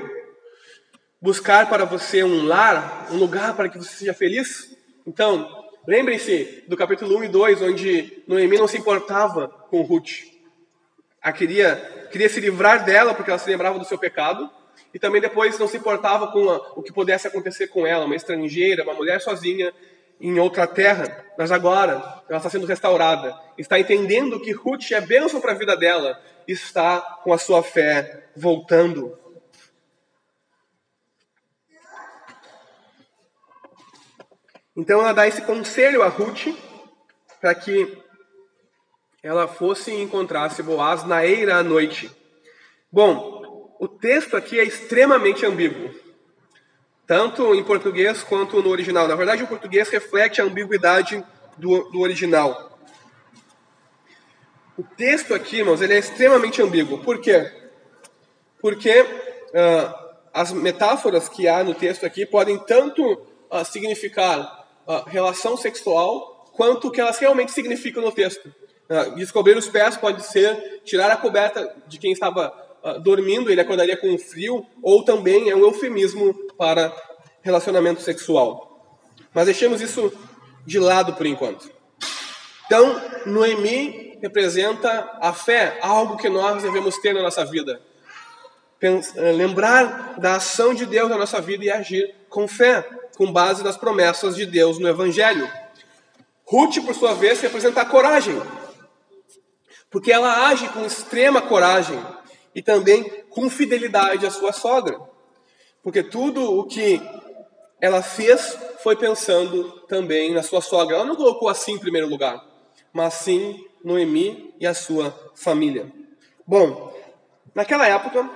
buscar 1.22 1.70
para 1.70 1.86
você 1.86 2.24
um 2.24 2.46
lar, 2.46 3.08
um 3.12 3.18
lugar 3.18 3.56
para 3.56 3.70
que 3.70 3.78
você 3.78 3.96
seja 3.96 4.14
feliz? 4.14 4.76
Então, 5.08 5.61
Lembrem-se 5.88 6.64
do 6.68 6.78
capítulo 6.78 7.18
1 7.18 7.24
e 7.24 7.28
2, 7.28 7.62
onde 7.64 8.24
Noemi 8.28 8.58
não 8.58 8.68
se 8.68 8.78
importava 8.78 9.48
com 9.48 9.82
Ruth. 9.82 10.28
A 11.20 11.32
queria, 11.32 11.76
queria 12.12 12.30
se 12.30 12.40
livrar 12.40 12.86
dela 12.86 13.16
porque 13.16 13.32
ela 13.32 13.40
se 13.40 13.50
lembrava 13.50 13.80
do 13.80 13.86
seu 13.86 13.98
pecado. 13.98 14.48
E 14.94 15.00
também 15.00 15.20
depois 15.20 15.58
não 15.58 15.68
se 15.68 15.78
importava 15.78 16.28
com 16.32 16.50
a, 16.50 16.58
o 16.76 16.84
que 16.84 16.94
pudesse 16.94 17.28
acontecer 17.28 17.68
com 17.68 17.88
ela, 17.88 18.06
uma 18.06 18.16
estrangeira, 18.16 18.84
uma 18.84 18.94
mulher 18.94 19.22
sozinha 19.22 19.74
em 20.20 20.40
outra 20.40 20.68
terra. 20.68 21.26
Mas 21.36 21.52
agora 21.52 22.22
ela 22.30 22.38
está 22.38 22.50
sendo 22.50 22.68
restaurada. 22.68 23.36
Está 23.58 23.80
entendendo 23.80 24.40
que 24.40 24.52
Ruth 24.52 24.92
é 24.92 25.02
bênção 25.02 25.42
para 25.42 25.54
a 25.54 25.58
vida 25.58 25.76
dela. 25.76 26.22
Está 26.48 27.02
com 27.24 27.34
a 27.34 27.40
sua 27.40 27.64
fé 27.64 28.26
voltando. 28.36 29.18
Então 34.76 35.02
ela 35.02 35.14
dá 35.14 35.28
esse 35.28 35.42
conselho 35.42 36.02
a 36.02 36.08
Ruth 36.08 36.48
para 37.42 37.54
que 37.54 37.98
ela 39.22 39.48
fosse 39.48 39.92
e 39.92 40.02
encontrasse 40.02 40.64
Boaz 40.64 41.04
na 41.04 41.26
eira 41.26 41.58
à 41.58 41.64
noite. 41.64 42.10
Bom, 42.92 43.76
o 43.80 43.88
texto 43.88 44.38
aqui 44.38 44.60
é 44.60 44.64
extremamente 44.64 45.46
ambíguo, 45.46 45.94
tanto 47.06 47.54
em 47.54 47.64
português 47.64 48.24
quanto 48.24 48.62
no 48.62 48.70
original. 48.70 49.08
Na 49.08 49.16
verdade, 49.16 49.44
o 49.44 49.48
português 49.48 49.90
reflete 49.90 50.42
a 50.42 50.46
ambiguidade 50.46 51.24
do, 51.58 51.90
do 51.92 52.00
original. 52.00 52.80
O 54.78 54.84
texto 54.84 55.34
aqui, 55.34 55.58
irmãos, 55.58 55.82
ele 55.82 55.94
é 55.94 56.00
extremamente 56.00 56.62
ambíguo. 56.62 57.00
Por 57.00 57.20
quê? 57.20 57.52
Porque 58.62 59.02
uh, 59.02 60.12
as 60.34 60.54
metáforas 60.54 61.28
que 61.28 61.48
há 61.48 61.64
no 61.64 61.76
texto 61.76 62.06
aqui 62.06 62.26
podem 62.26 62.58
tanto 62.58 63.04
uh, 63.04 63.66
significar 63.66 64.61
relação 65.00 65.58
sexual 65.58 66.50
quanto 66.54 66.88
o 66.88 66.92
que 66.92 67.02
elas 67.02 67.18
realmente 67.18 67.52
significam 67.52 68.04
no 68.04 68.12
texto. 68.12 68.54
descobrir 69.16 69.58
os 69.58 69.70
pés 69.70 69.96
pode 69.96 70.24
ser 70.26 70.82
tirar 70.84 71.10
a 71.10 71.18
coberta 71.18 71.74
de 71.88 71.98
quem 71.98 72.12
estava 72.12 72.54
dormindo, 73.02 73.50
ele 73.50 73.62
acordaria 73.62 73.96
com 73.96 74.18
frio, 74.18 74.66
ou 74.82 75.04
também 75.04 75.50
é 75.50 75.56
um 75.56 75.62
eufemismo 75.62 76.34
para 76.58 76.94
relacionamento 77.42 78.02
sexual. 78.02 79.08
Mas 79.34 79.46
deixemos 79.46 79.82
isso 79.82 80.12
de 80.66 80.80
lado 80.80 81.14
por 81.14 81.26
enquanto. 81.26 81.70
Então, 82.66 83.02
Noemi 83.26 84.18
representa 84.22 85.18
a 85.20 85.34
fé, 85.34 85.78
algo 85.82 86.18
que 86.18 86.30
nós 86.30 86.64
devemos 86.64 86.98
ter 86.98 87.14
na 87.14 87.22
nossa 87.22 87.44
vida. 87.46 87.82
Eh, 88.82 89.32
lembrar 89.32 90.20
da 90.20 90.36
ação 90.36 90.74
de 90.74 90.86
Deus 90.86 91.10
na 91.10 91.18
nossa 91.18 91.40
vida 91.40 91.66
e 91.66 91.70
agir 91.70 92.16
com 92.32 92.48
fé, 92.48 92.90
com 93.18 93.32
base 93.32 93.64
nas 93.64 93.78
promessas 93.78 94.36
de 94.36 94.46
Deus 94.46 94.80
no 94.80 94.88
Evangelho. 94.88 95.52
Ruth, 96.46 96.84
por 96.84 96.96
sua 96.96 97.14
vez, 97.14 97.40
representa 97.42 97.82
a 97.82 97.86
coragem, 97.86 98.42
porque 99.90 100.12
ela 100.12 100.48
age 100.48 100.68
com 100.70 100.86
extrema 100.86 101.42
coragem 101.42 102.02
e 102.56 102.62
também 102.62 103.04
com 103.30 103.50
fidelidade 103.50 104.26
à 104.26 104.32
sua 104.32 104.52
sogra, 104.52 105.00
porque 105.84 106.02
tudo 106.02 106.58
o 106.58 106.66
que 106.66 107.02
ela 107.80 108.02
fez 108.02 108.58
foi 108.82 108.96
pensando 108.96 109.70
também 109.88 110.34
na 110.34 110.42
sua 110.42 110.62
sogra. 110.62 110.96
Ela 110.96 111.06
não 111.06 111.16
colocou 111.16 111.50
assim 111.50 111.74
em 111.74 111.80
primeiro 111.80 112.08
lugar, 112.08 112.44
mas 112.94 113.14
sim 113.16 113.64
Noemi 113.84 114.54
e 114.60 114.66
a 114.66 114.74
sua 114.74 115.14
família. 115.36 115.92
Bom, 116.48 116.94
naquela 117.54 117.88
época, 117.88 118.30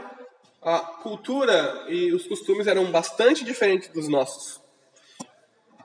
a 0.65 0.79
cultura 0.79 1.85
e 1.87 2.11
os 2.11 2.27
costumes 2.27 2.65
eram 2.65 2.91
bastante 2.91 3.45
diferentes 3.45 3.87
dos 3.89 4.07
nossos. 4.07 4.59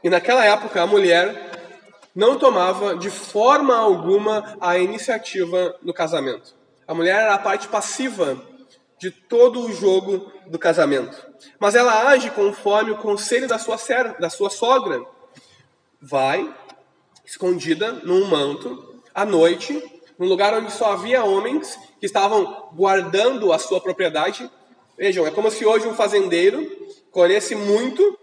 E 0.02 0.08
naquela 0.08 0.42
época 0.42 0.80
a 0.80 0.86
mulher 0.86 1.60
não 2.14 2.38
tomava 2.38 2.96
de 2.96 3.10
forma 3.10 3.76
alguma 3.76 4.56
a 4.58 4.78
iniciativa 4.78 5.76
no 5.82 5.92
casamento. 5.92 6.56
A 6.88 6.94
mulher 6.94 7.24
era 7.24 7.34
a 7.34 7.38
parte 7.38 7.68
passiva 7.68 8.42
de 8.98 9.10
todo 9.10 9.60
o 9.60 9.72
jogo 9.72 10.32
do 10.46 10.58
casamento. 10.58 11.28
Mas 11.58 11.74
ela 11.74 12.08
age 12.08 12.30
conforme 12.30 12.90
o 12.90 12.96
conselho 12.96 13.46
da 13.46 13.58
sua, 13.58 13.76
da 14.18 14.30
sua 14.30 14.48
sogra. 14.48 15.04
Vai, 16.00 16.54
escondida 17.24 17.92
num 17.92 18.26
manto, 18.26 19.02
à 19.14 19.26
noite, 19.26 20.02
num 20.18 20.26
lugar 20.26 20.54
onde 20.54 20.72
só 20.72 20.94
havia 20.94 21.22
homens 21.22 21.78
que 22.00 22.06
estavam 22.06 22.70
guardando 22.72 23.52
a 23.52 23.58
sua 23.58 23.80
propriedade 23.80 24.50
Vejam, 25.00 25.26
é 25.26 25.30
como 25.30 25.50
se 25.50 25.64
hoje 25.64 25.88
um 25.88 25.94
fazendeiro 25.94 26.70
colhesse 27.10 27.54
muito 27.54 28.18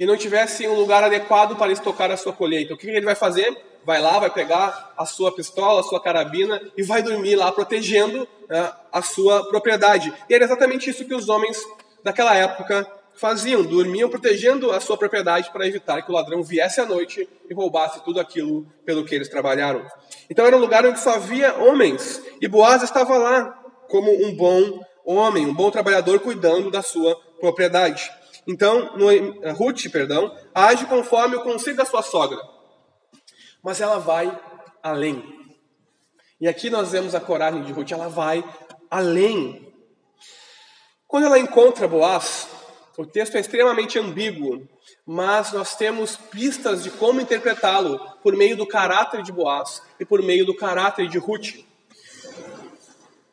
e 0.00 0.04
não 0.04 0.16
tivesse 0.16 0.66
um 0.66 0.74
lugar 0.74 1.04
adequado 1.04 1.56
para 1.56 1.70
estocar 1.70 2.10
a 2.10 2.16
sua 2.16 2.32
colheita. 2.32 2.74
O 2.74 2.76
que 2.76 2.88
ele 2.88 3.06
vai 3.06 3.14
fazer? 3.14 3.56
Vai 3.84 4.02
lá, 4.02 4.18
vai 4.18 4.30
pegar 4.30 4.92
a 4.98 5.06
sua 5.06 5.32
pistola, 5.32 5.78
a 5.78 5.84
sua 5.84 6.02
carabina 6.02 6.60
e 6.76 6.82
vai 6.82 7.04
dormir 7.04 7.36
lá 7.36 7.52
protegendo 7.52 8.26
a 8.90 9.00
sua 9.00 9.48
propriedade. 9.48 10.12
E 10.28 10.34
era 10.34 10.42
exatamente 10.42 10.90
isso 10.90 11.04
que 11.04 11.14
os 11.14 11.28
homens 11.28 11.64
daquela 12.02 12.34
época 12.34 12.84
faziam, 13.14 13.62
dormiam 13.62 14.08
protegendo 14.08 14.72
a 14.72 14.80
sua 14.80 14.98
propriedade 14.98 15.52
para 15.52 15.68
evitar 15.68 16.02
que 16.02 16.10
o 16.10 16.14
ladrão 16.14 16.42
viesse 16.42 16.80
à 16.80 16.84
noite 16.84 17.28
e 17.48 17.54
roubasse 17.54 18.02
tudo 18.04 18.18
aquilo 18.18 18.66
pelo 18.84 19.04
que 19.04 19.14
eles 19.14 19.28
trabalharam. 19.28 19.86
Então 20.28 20.44
era 20.44 20.56
um 20.56 20.60
lugar 20.60 20.84
onde 20.84 20.98
só 20.98 21.10
havia 21.14 21.54
homens, 21.54 22.20
e 22.40 22.48
Boaz 22.48 22.82
estava 22.82 23.16
lá 23.16 23.56
como 23.88 24.10
um 24.10 24.34
bom 24.34 24.89
homem, 25.04 25.46
um 25.46 25.54
bom 25.54 25.70
trabalhador 25.70 26.20
cuidando 26.20 26.70
da 26.70 26.82
sua 26.82 27.14
propriedade. 27.40 28.10
Então, 28.46 28.96
no, 28.96 29.08
Ruth, 29.52 29.90
perdão, 29.90 30.34
age 30.54 30.86
conforme 30.86 31.36
o 31.36 31.42
conselho 31.42 31.76
da 31.76 31.84
sua 31.84 32.02
sogra. 32.02 32.38
Mas 33.62 33.80
ela 33.80 33.98
vai 33.98 34.36
além. 34.82 35.22
E 36.40 36.48
aqui 36.48 36.70
nós 36.70 36.92
vemos 36.92 37.14
a 37.14 37.20
coragem 37.20 37.62
de 37.62 37.72
Ruth, 37.72 37.92
ela 37.92 38.08
vai 38.08 38.42
além. 38.90 39.72
Quando 41.06 41.26
ela 41.26 41.38
encontra 41.38 41.86
Boaz, 41.86 42.48
o 42.96 43.04
texto 43.04 43.36
é 43.36 43.40
extremamente 43.40 43.98
ambíguo, 43.98 44.68
mas 45.06 45.52
nós 45.52 45.76
temos 45.76 46.16
pistas 46.16 46.82
de 46.82 46.90
como 46.90 47.20
interpretá-lo 47.20 47.98
por 48.22 48.36
meio 48.36 48.56
do 48.56 48.66
caráter 48.66 49.22
de 49.22 49.32
Boaz 49.32 49.82
e 49.98 50.04
por 50.04 50.22
meio 50.22 50.46
do 50.46 50.56
caráter 50.56 51.08
de 51.08 51.18
Ruth. 51.18 51.64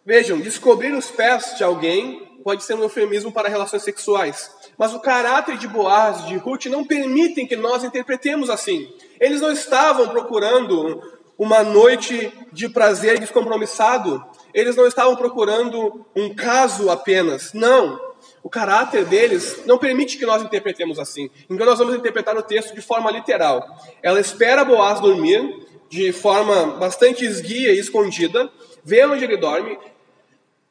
Vejam, 0.08 0.40
descobrir 0.40 0.94
os 0.94 1.12
pés 1.12 1.56
de 1.58 1.66
alguém 1.66 2.40
pode 2.42 2.64
ser 2.64 2.76
um 2.76 2.82
eufemismo 2.82 3.30
para 3.30 3.50
relações 3.50 3.84
sexuais. 3.84 4.50
Mas 4.78 4.94
o 4.94 5.02
caráter 5.02 5.58
de 5.58 5.68
Boaz, 5.68 6.26
de 6.28 6.38
Ruth, 6.38 6.68
não 6.68 6.88
permitem 6.88 7.46
que 7.46 7.58
nós 7.58 7.84
interpretemos 7.84 8.50
assim. 8.50 8.88
Eles 9.20 9.42
não 9.42 9.52
estavam 9.52 10.08
procurando 10.08 11.04
uma 11.38 11.62
noite 11.62 12.32
de 12.54 12.70
prazer 12.70 13.20
descompromissado. 13.20 14.26
Eles 14.54 14.78
não 14.78 14.88
estavam 14.88 15.14
procurando 15.18 16.06
um 16.16 16.34
caso 16.34 16.90
apenas. 16.90 17.52
Não. 17.52 18.00
O 18.42 18.50
caráter 18.50 19.04
deles 19.04 19.66
não 19.66 19.78
permite 19.78 20.18
que 20.18 20.26
nós 20.26 20.42
interpretemos 20.42 21.00
assim. 21.00 21.30
Então 21.50 21.66
nós 21.66 21.80
vamos 21.80 21.96
interpretar 21.96 22.38
o 22.38 22.44
texto 22.44 22.74
de 22.74 22.82
forma 22.82 23.12
literal. 23.12 23.62
Ela 24.02 24.22
espera 24.22 24.64
Boaz 24.64 25.02
dormir 25.02 25.68
de 25.90 26.14
forma 26.14 26.78
bastante 26.78 27.26
esguia 27.26 27.74
e 27.74 27.80
escondida, 27.80 28.50
vê 28.84 29.06
onde 29.06 29.24
ele 29.24 29.38
dorme, 29.38 29.78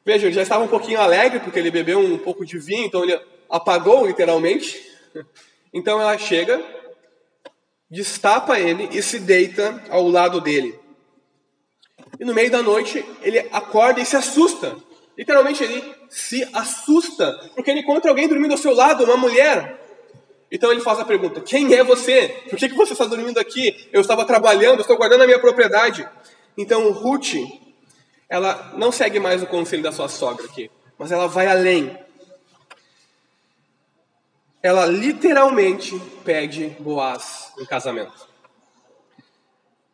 Veja, 0.07 0.25
ele 0.25 0.33
já 0.33 0.41
estava 0.41 0.63
um 0.63 0.69
pouquinho 0.69 1.01
alegre 1.01 1.41
porque 1.41 1.59
ele 1.59 1.69
bebeu 1.69 1.99
um 1.99 2.17
pouco 2.17 2.45
de 2.45 2.57
vinho, 2.57 2.85
então 2.85 3.03
ele 3.03 3.19
apagou 3.49 4.07
literalmente. 4.07 4.81
Então 5.73 5.99
ela 5.99 6.17
chega, 6.17 6.63
destapa 7.91 8.57
ele 8.57 8.87
e 8.93 9.03
se 9.03 9.19
deita 9.19 9.83
ao 9.89 10.07
lado 10.07 10.39
dele. 10.39 10.79
E 12.17 12.23
no 12.23 12.33
meio 12.33 12.49
da 12.49 12.63
noite 12.63 13.03
ele 13.21 13.49
acorda 13.51 13.99
e 13.99 14.05
se 14.05 14.15
assusta. 14.15 14.77
Literalmente 15.17 15.61
ele 15.61 15.83
se 16.09 16.41
assusta 16.53 17.37
porque 17.53 17.69
ele 17.69 17.81
encontra 17.81 18.09
alguém 18.09 18.29
dormindo 18.29 18.53
ao 18.53 18.57
seu 18.57 18.73
lado, 18.73 19.03
uma 19.03 19.17
mulher. 19.17 19.77
Então 20.49 20.71
ele 20.71 20.79
faz 20.79 20.99
a 20.99 21.05
pergunta: 21.05 21.41
Quem 21.41 21.73
é 21.73 21.83
você? 21.83 22.29
Por 22.49 22.57
que, 22.57 22.69
que 22.69 22.75
você 22.75 22.93
está 22.93 23.03
dormindo 23.03 23.39
aqui? 23.39 23.89
Eu 23.91 23.99
estava 23.99 24.23
trabalhando, 24.23 24.79
estou 24.79 24.95
guardando 24.95 25.23
a 25.23 25.27
minha 25.27 25.39
propriedade. 25.39 26.07
Então 26.57 26.93
Ruth 26.93 27.33
ela 28.29 28.73
não 28.75 28.91
segue 28.91 29.19
mais 29.19 29.41
o 29.41 29.47
conselho 29.47 29.83
da 29.83 29.91
sua 29.91 30.09
sogra 30.09 30.45
aqui, 30.45 30.69
mas 30.97 31.11
ela 31.11 31.27
vai 31.27 31.47
além. 31.47 31.97
Ela 34.61 34.85
literalmente 34.85 35.99
pede 36.25 36.75
Boaz 36.79 37.53
em 37.59 37.65
casamento. 37.65 38.27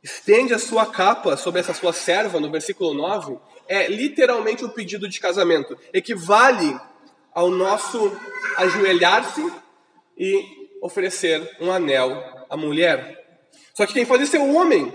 Estende 0.02 0.54
a 0.54 0.60
sua 0.60 0.86
capa 0.86 1.38
sobre 1.38 1.62
essa 1.62 1.74
sua 1.74 1.94
serva, 1.94 2.40
no 2.40 2.52
versículo 2.52 2.94
9, 2.94 3.38
é 3.68 3.88
literalmente 3.88 4.64
o 4.64 4.68
um 4.68 4.72
pedido 4.72 5.08
de 5.08 5.20
casamento. 5.20 5.78
Equivale 5.94 6.78
ao 7.34 7.50
nosso 7.50 8.12
ajoelhar-se 8.58 9.52
e 10.18 10.44
oferecer 10.82 11.58
um 11.62 11.72
anel 11.72 12.46
à 12.50 12.58
mulher. 12.58 13.24
Só 13.74 13.86
que 13.86 13.94
quem 13.94 14.06
faz 14.06 14.22
isso 14.22 14.36
é 14.36 14.40
o 14.40 14.56
homem. 14.56 14.92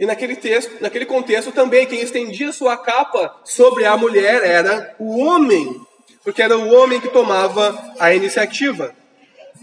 E 0.00 0.06
naquele 0.06 0.34
texto, 0.34 0.80
naquele 0.80 1.04
contexto 1.04 1.52
também, 1.52 1.86
quem 1.86 2.00
estendia 2.00 2.52
sua 2.52 2.74
capa 2.74 3.36
sobre 3.44 3.84
a 3.84 3.98
mulher 3.98 4.42
era 4.42 4.96
o 4.98 5.18
homem, 5.18 5.78
porque 6.24 6.40
era 6.40 6.56
o 6.56 6.74
homem 6.74 6.98
que 6.98 7.10
tomava 7.10 7.78
a 7.98 8.14
iniciativa. 8.14 8.94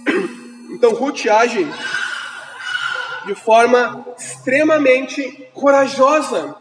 Então 0.70 0.92
Ruth 0.94 1.26
age 1.26 1.66
de 3.26 3.34
forma 3.34 4.06
extremamente 4.20 5.50
corajosa 5.54 6.58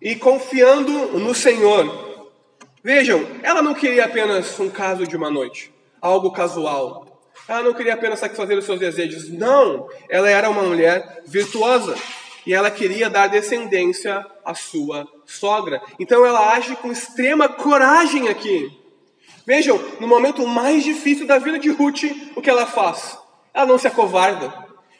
e 0.00 0.16
confiando 0.16 1.18
no 1.18 1.34
Senhor. 1.34 2.32
Vejam, 2.82 3.24
ela 3.42 3.60
não 3.60 3.74
queria 3.74 4.06
apenas 4.06 4.58
um 4.58 4.70
caso 4.70 5.06
de 5.06 5.14
uma 5.14 5.30
noite, 5.30 5.72
algo 6.00 6.32
casual. 6.32 7.06
Ela 7.46 7.62
não 7.62 7.74
queria 7.74 7.94
apenas 7.94 8.18
satisfazer 8.18 8.56
os 8.56 8.64
seus 8.64 8.80
desejos. 8.80 9.28
Não, 9.28 9.86
ela 10.08 10.30
era 10.30 10.48
uma 10.48 10.62
mulher 10.62 11.22
virtuosa 11.26 11.94
e 12.46 12.54
ela 12.54 12.70
queria 12.70 13.10
dar 13.10 13.26
descendência 13.26 14.24
à 14.44 14.54
sua 14.54 15.06
sogra. 15.26 15.80
Então 15.98 16.24
ela 16.24 16.54
age 16.54 16.76
com 16.76 16.90
extrema 16.90 17.48
coragem 17.48 18.28
aqui. 18.28 18.70
Vejam, 19.46 19.80
no 19.98 20.06
momento 20.06 20.46
mais 20.46 20.84
difícil 20.84 21.26
da 21.26 21.38
vida 21.38 21.58
de 21.58 21.70
Ruth, 21.70 22.04
o 22.36 22.42
que 22.42 22.50
ela 22.50 22.66
faz? 22.66 23.18
Ela 23.52 23.66
não 23.66 23.78
se 23.78 23.86
acovarda. 23.86 24.52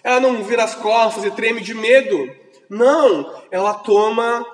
Ela 0.03 0.21
não 0.21 0.43
vira 0.43 0.65
as 0.65 0.75
costas 0.75 1.25
e 1.25 1.31
treme 1.31 1.61
de 1.61 1.75
medo. 1.75 2.31
Não, 2.69 3.43
ela 3.51 3.75
toma 3.75 4.45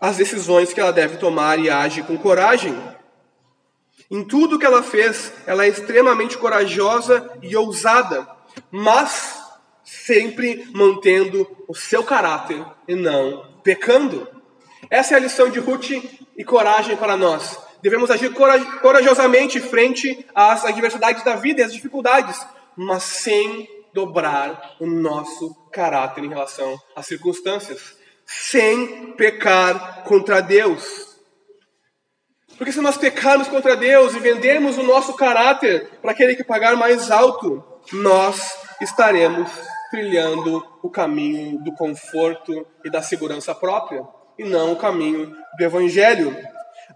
as 0.00 0.16
decisões 0.16 0.72
que 0.72 0.80
ela 0.80 0.92
deve 0.92 1.16
tomar 1.16 1.58
e 1.58 1.70
age 1.70 2.02
com 2.02 2.16
coragem. 2.18 2.76
Em 4.10 4.22
tudo 4.22 4.58
que 4.58 4.66
ela 4.66 4.82
fez, 4.82 5.32
ela 5.46 5.64
é 5.64 5.68
extremamente 5.68 6.38
corajosa 6.38 7.30
e 7.42 7.56
ousada, 7.56 8.28
mas 8.70 9.45
sempre 9.86 10.68
mantendo 10.74 11.48
o 11.68 11.74
seu 11.74 12.02
caráter 12.02 12.62
e 12.88 12.94
não 12.96 13.48
pecando. 13.62 14.28
Essa 14.90 15.14
é 15.14 15.16
a 15.16 15.20
lição 15.20 15.48
de 15.48 15.60
Ruth 15.60 15.90
e 16.36 16.44
coragem 16.44 16.96
para 16.96 17.16
nós. 17.16 17.58
Devemos 17.80 18.10
agir 18.10 18.32
corajosamente 18.32 19.60
frente 19.60 20.26
às 20.34 20.64
adversidades 20.64 21.22
da 21.22 21.36
vida 21.36 21.60
e 21.60 21.64
às 21.64 21.72
dificuldades, 21.72 22.44
mas 22.76 23.04
sem 23.04 23.68
dobrar 23.94 24.76
o 24.80 24.86
nosso 24.86 25.54
caráter 25.72 26.24
em 26.24 26.28
relação 26.28 26.78
às 26.94 27.06
circunstâncias, 27.06 27.96
sem 28.26 29.12
pecar 29.12 30.02
contra 30.02 30.40
Deus. 30.40 31.16
Porque 32.58 32.72
se 32.72 32.80
nós 32.80 32.96
pecarmos 32.96 33.48
contra 33.48 33.76
Deus 33.76 34.14
e 34.14 34.18
vendermos 34.18 34.78
o 34.78 34.82
nosso 34.82 35.14
caráter 35.14 35.90
para 36.02 36.10
aquele 36.10 36.34
que 36.34 36.42
pagar 36.42 36.74
mais 36.74 37.10
alto, 37.10 37.62
nós 37.92 38.52
estaremos 38.80 39.48
trilhando 39.90 40.64
o 40.82 40.90
caminho 40.90 41.58
do 41.58 41.72
conforto 41.72 42.66
e 42.84 42.90
da 42.90 43.02
segurança 43.02 43.54
própria, 43.54 44.06
e 44.38 44.44
não 44.44 44.72
o 44.72 44.76
caminho 44.76 45.34
do 45.56 45.64
Evangelho. 45.64 46.36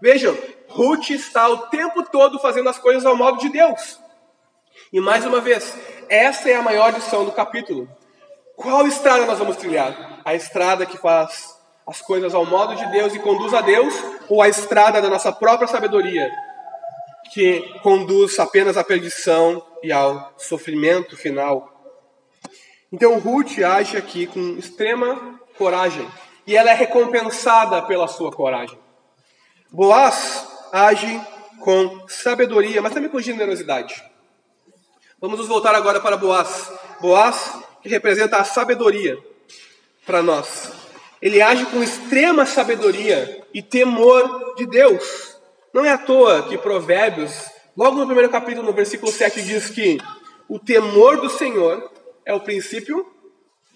Vejam, 0.01 0.37
Ruth 0.67 1.09
está 1.09 1.47
o 1.49 1.67
tempo 1.67 2.03
todo 2.09 2.39
fazendo 2.39 2.69
as 2.69 2.77
coisas 2.77 3.05
ao 3.05 3.15
modo 3.15 3.37
de 3.37 3.49
Deus. 3.49 3.99
E 4.91 4.99
mais 4.99 5.25
uma 5.25 5.39
vez, 5.39 5.75
essa 6.09 6.49
é 6.49 6.55
a 6.55 6.61
maior 6.61 6.93
lição 6.93 7.25
do 7.25 7.31
capítulo. 7.31 7.89
Qual 8.55 8.85
estrada 8.87 9.25
nós 9.25 9.39
vamos 9.39 9.57
trilhar? 9.57 10.21
A 10.23 10.35
estrada 10.35 10.85
que 10.85 10.97
faz 10.97 11.55
as 11.87 11.99
coisas 12.01 12.35
ao 12.35 12.45
modo 12.45 12.75
de 12.75 12.85
Deus 12.91 13.13
e 13.15 13.19
conduz 13.19 13.53
a 13.53 13.61
Deus, 13.61 13.93
ou 14.29 14.41
a 14.41 14.47
estrada 14.47 15.01
da 15.01 15.09
nossa 15.09 15.31
própria 15.31 15.67
sabedoria, 15.67 16.29
que 17.33 17.61
conduz 17.81 18.37
apenas 18.39 18.77
à 18.77 18.83
perdição 18.83 19.65
e 19.81 19.91
ao 19.91 20.33
sofrimento 20.37 21.17
final? 21.17 21.70
Então 22.91 23.17
Ruth 23.19 23.59
age 23.59 23.95
aqui 23.95 24.27
com 24.27 24.57
extrema 24.57 25.39
coragem 25.57 26.05
e 26.45 26.57
ela 26.57 26.71
é 26.71 26.73
recompensada 26.73 27.81
pela 27.83 28.07
sua 28.07 28.31
coragem. 28.31 28.77
Boaz 29.71 30.45
age 30.73 31.21
com 31.61 32.05
sabedoria, 32.07 32.81
mas 32.81 32.93
também 32.93 33.09
com 33.09 33.21
generosidade. 33.21 34.03
Vamos 35.21 35.39
nos 35.39 35.47
voltar 35.47 35.73
agora 35.73 36.01
para 36.01 36.17
Boaz. 36.17 36.69
Boaz, 36.99 37.53
que 37.81 37.87
representa 37.87 38.37
a 38.37 38.43
sabedoria 38.43 39.17
para 40.05 40.21
nós. 40.21 40.71
Ele 41.21 41.41
age 41.41 41.65
com 41.67 41.81
extrema 41.81 42.45
sabedoria 42.45 43.41
e 43.53 43.61
temor 43.61 44.55
de 44.57 44.65
Deus. 44.65 45.37
Não 45.73 45.85
é 45.85 45.91
à 45.91 45.97
toa 45.97 46.49
que 46.49 46.57
Provérbios, 46.57 47.31
logo 47.77 47.97
no 47.97 48.05
primeiro 48.05 48.29
capítulo, 48.29 48.65
no 48.65 48.73
versículo 48.73 49.11
7, 49.11 49.41
diz 49.43 49.69
que 49.69 49.97
o 50.49 50.59
temor 50.59 51.21
do 51.21 51.29
Senhor 51.29 51.89
é 52.25 52.33
o 52.33 52.39
princípio 52.39 53.05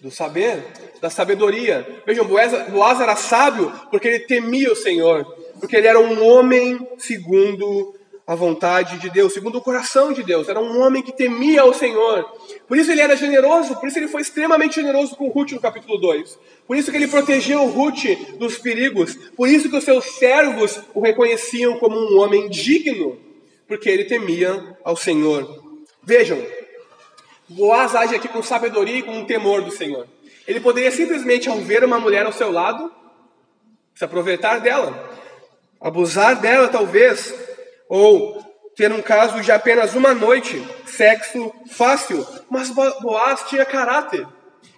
do 0.00 0.10
saber, 0.10 0.62
da 1.00 1.10
sabedoria. 1.10 2.02
Vejam, 2.06 2.26
Boaz 2.26 3.00
era 3.00 3.16
sábio 3.16 3.72
porque 3.90 4.08
ele 4.08 4.20
temia 4.20 4.72
o 4.72 4.76
Senhor, 4.76 5.24
porque 5.60 5.76
ele 5.76 5.86
era 5.86 5.98
um 5.98 6.24
homem 6.24 6.86
segundo 6.98 7.94
a 8.26 8.34
vontade 8.34 8.98
de 8.98 9.08
Deus, 9.08 9.32
segundo 9.32 9.58
o 9.58 9.60
coração 9.60 10.12
de 10.12 10.22
Deus. 10.22 10.48
Era 10.48 10.60
um 10.60 10.80
homem 10.80 11.00
que 11.00 11.12
temia 11.12 11.64
o 11.64 11.72
Senhor. 11.72 12.24
Por 12.66 12.76
isso 12.76 12.90
ele 12.90 13.00
era 13.00 13.16
generoso, 13.16 13.76
por 13.76 13.88
isso 13.88 13.98
ele 13.98 14.08
foi 14.08 14.20
extremamente 14.20 14.74
generoso 14.74 15.14
com 15.14 15.28
Ruth 15.28 15.52
no 15.52 15.60
capítulo 15.60 15.96
2. 15.98 16.38
Por 16.66 16.76
isso 16.76 16.90
que 16.90 16.96
ele 16.96 17.06
protegeu 17.06 17.64
Ruth 17.66 18.04
dos 18.36 18.58
perigos. 18.58 19.14
Por 19.36 19.48
isso 19.48 19.70
que 19.70 19.76
os 19.76 19.84
seus 19.84 20.04
servos 20.16 20.80
o 20.92 21.00
reconheciam 21.00 21.78
como 21.78 21.96
um 21.96 22.18
homem 22.18 22.48
digno, 22.48 23.16
porque 23.68 23.88
ele 23.88 24.04
temia 24.04 24.76
ao 24.82 24.96
Senhor. 24.96 25.62
Vejam, 26.02 26.44
Boaz 27.48 27.94
age 27.94 28.14
aqui 28.14 28.28
com 28.28 28.42
sabedoria 28.42 28.98
e 28.98 29.02
com 29.02 29.18
um 29.18 29.24
temor 29.24 29.62
do 29.62 29.70
Senhor. 29.70 30.06
Ele 30.46 30.60
poderia 30.60 30.90
simplesmente, 30.90 31.48
ao 31.48 31.58
ver 31.58 31.84
uma 31.84 31.98
mulher 31.98 32.26
ao 32.26 32.32
seu 32.32 32.50
lado, 32.50 32.92
se 33.94 34.04
aproveitar 34.04 34.60
dela, 34.60 35.10
abusar 35.80 36.40
dela 36.40 36.68
talvez, 36.68 37.34
ou 37.88 38.44
ter 38.76 38.92
um 38.92 39.00
caso 39.00 39.40
de 39.40 39.50
apenas 39.50 39.94
uma 39.94 40.12
noite, 40.14 40.62
sexo 40.84 41.52
fácil. 41.70 42.26
Mas 42.50 42.70
Boaz 42.70 43.44
tinha 43.48 43.64
caráter. 43.64 44.26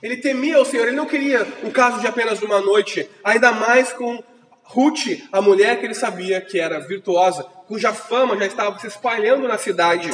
Ele 0.03 0.19
temia 0.19 0.61
o 0.61 0.65
Senhor, 0.65 0.87
ele 0.87 0.97
não 0.97 1.07
queria 1.07 1.47
um 1.65 1.71
caso 1.71 2.01
de 2.01 2.07
apenas 2.07 2.41
uma 2.43 2.61
noite, 2.61 3.11
ainda 3.25 3.51
mais 3.51 3.93
com 3.93 4.23
Ruth, 4.63 5.07
a 5.33 5.41
mulher 5.41 5.81
que 5.81 5.87
ele 5.87 5.95
sabia 5.95 6.41
que 6.41 6.61
era 6.61 6.79
virtuosa, 6.79 7.43
cuja 7.67 7.93
fama 7.93 8.37
já 8.37 8.47
estava 8.47 8.79
se 8.79 8.87
espalhando 8.87 9.49
na 9.49 9.59
cidade. 9.59 10.11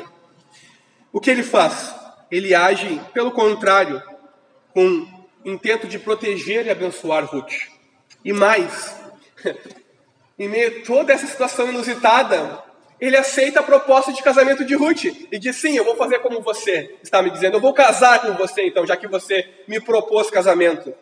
O 1.13 1.21
que 1.21 1.31
ele 1.31 1.43
faz? 1.43 2.04
Ele 2.35 2.53
age, 2.53 3.01
pelo 3.13 3.31
contrário, 3.31 4.03
com 4.73 5.07
intento 5.45 5.87
de 5.87 6.01
proteger 6.01 6.67
e 6.67 6.71
abençoar 6.71 7.25
Ruth. 7.25 7.69
E 8.25 8.33
mais, 8.33 8.93
em 10.37 10.49
meio 10.49 10.81
a 10.81 10.85
toda 10.85 11.13
essa 11.13 11.29
situação 11.29 11.69
inusitada, 11.69 12.61
ele 13.01 13.17
aceita 13.17 13.61
a 13.61 13.63
proposta 13.63 14.13
de 14.13 14.21
casamento 14.21 14.65
de 14.65 14.75
Ruth 14.75 15.05
e 15.31 15.39
diz: 15.39 15.55
Sim, 15.55 15.77
eu 15.77 15.85
vou 15.85 15.95
fazer 15.95 16.19
como 16.19 16.43
você 16.43 16.97
está 17.05 17.23
me 17.23 17.31
dizendo, 17.31 17.59
eu 17.59 17.61
vou 17.61 17.73
casar 17.73 18.21
com 18.23 18.33
você 18.33 18.67
então, 18.67 18.85
já 18.85 18.97
que 18.97 19.07
você 19.07 19.49
me 19.69 19.79
propôs 19.79 20.29
casamento. 20.29 20.93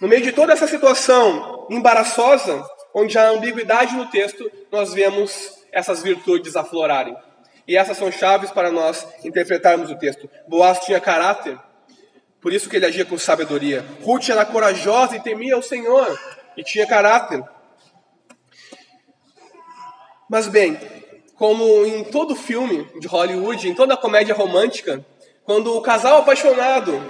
No 0.00 0.08
meio 0.08 0.22
de 0.22 0.32
toda 0.32 0.52
essa 0.52 0.66
situação 0.66 1.68
embaraçosa, 1.70 2.68
onde 2.92 3.16
há 3.16 3.28
ambiguidade 3.28 3.94
no 3.94 4.06
texto, 4.06 4.50
nós 4.72 4.92
vemos 4.92 5.56
essas 5.70 6.02
virtudes 6.02 6.56
aflorarem. 6.56 7.16
E 7.68 7.76
essas 7.76 7.98
são 7.98 8.10
chaves 8.10 8.50
para 8.50 8.72
nós 8.72 9.06
interpretarmos 9.22 9.90
o 9.90 9.98
texto. 9.98 10.28
Boaz 10.48 10.80
tinha 10.80 10.98
caráter, 10.98 11.58
por 12.40 12.50
isso 12.50 12.70
que 12.70 12.76
ele 12.76 12.86
agia 12.86 13.04
com 13.04 13.18
sabedoria. 13.18 13.84
Ruth 14.02 14.30
era 14.30 14.46
corajosa 14.46 15.16
e 15.16 15.20
temia 15.20 15.58
o 15.58 15.62
Senhor, 15.62 16.18
e 16.56 16.64
tinha 16.64 16.86
caráter. 16.86 17.44
Mas 20.30 20.48
bem, 20.48 20.80
como 21.34 21.84
em 21.84 22.04
todo 22.04 22.34
filme 22.34 22.88
de 22.98 23.06
Hollywood, 23.06 23.68
em 23.68 23.74
toda 23.74 23.98
comédia 23.98 24.34
romântica, 24.34 25.04
quando 25.44 25.76
o 25.76 25.82
casal 25.82 26.18
apaixonado 26.18 27.00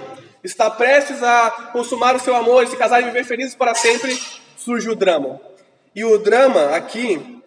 está 0.43 0.69
prestes 0.69 1.23
a 1.23 1.69
consumar 1.71 2.15
o 2.15 2.19
seu 2.19 2.35
amor, 2.35 2.67
se 2.67 2.75
casar 2.75 3.01
e 3.01 3.05
viver 3.05 3.23
felizes 3.23 3.55
para 3.55 3.73
sempre, 3.75 4.17
surge 4.57 4.89
o 4.89 4.95
drama. 4.95 5.39
E 5.95 6.03
o 6.03 6.17
drama 6.17 6.75
aqui 6.75 7.41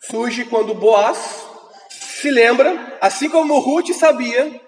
surge 0.00 0.44
quando 0.44 0.74
Boaz, 0.74 1.47
se 2.20 2.30
lembra, 2.32 2.98
assim 3.00 3.30
como 3.30 3.60
Ruth 3.60 3.92
sabia, 3.92 4.60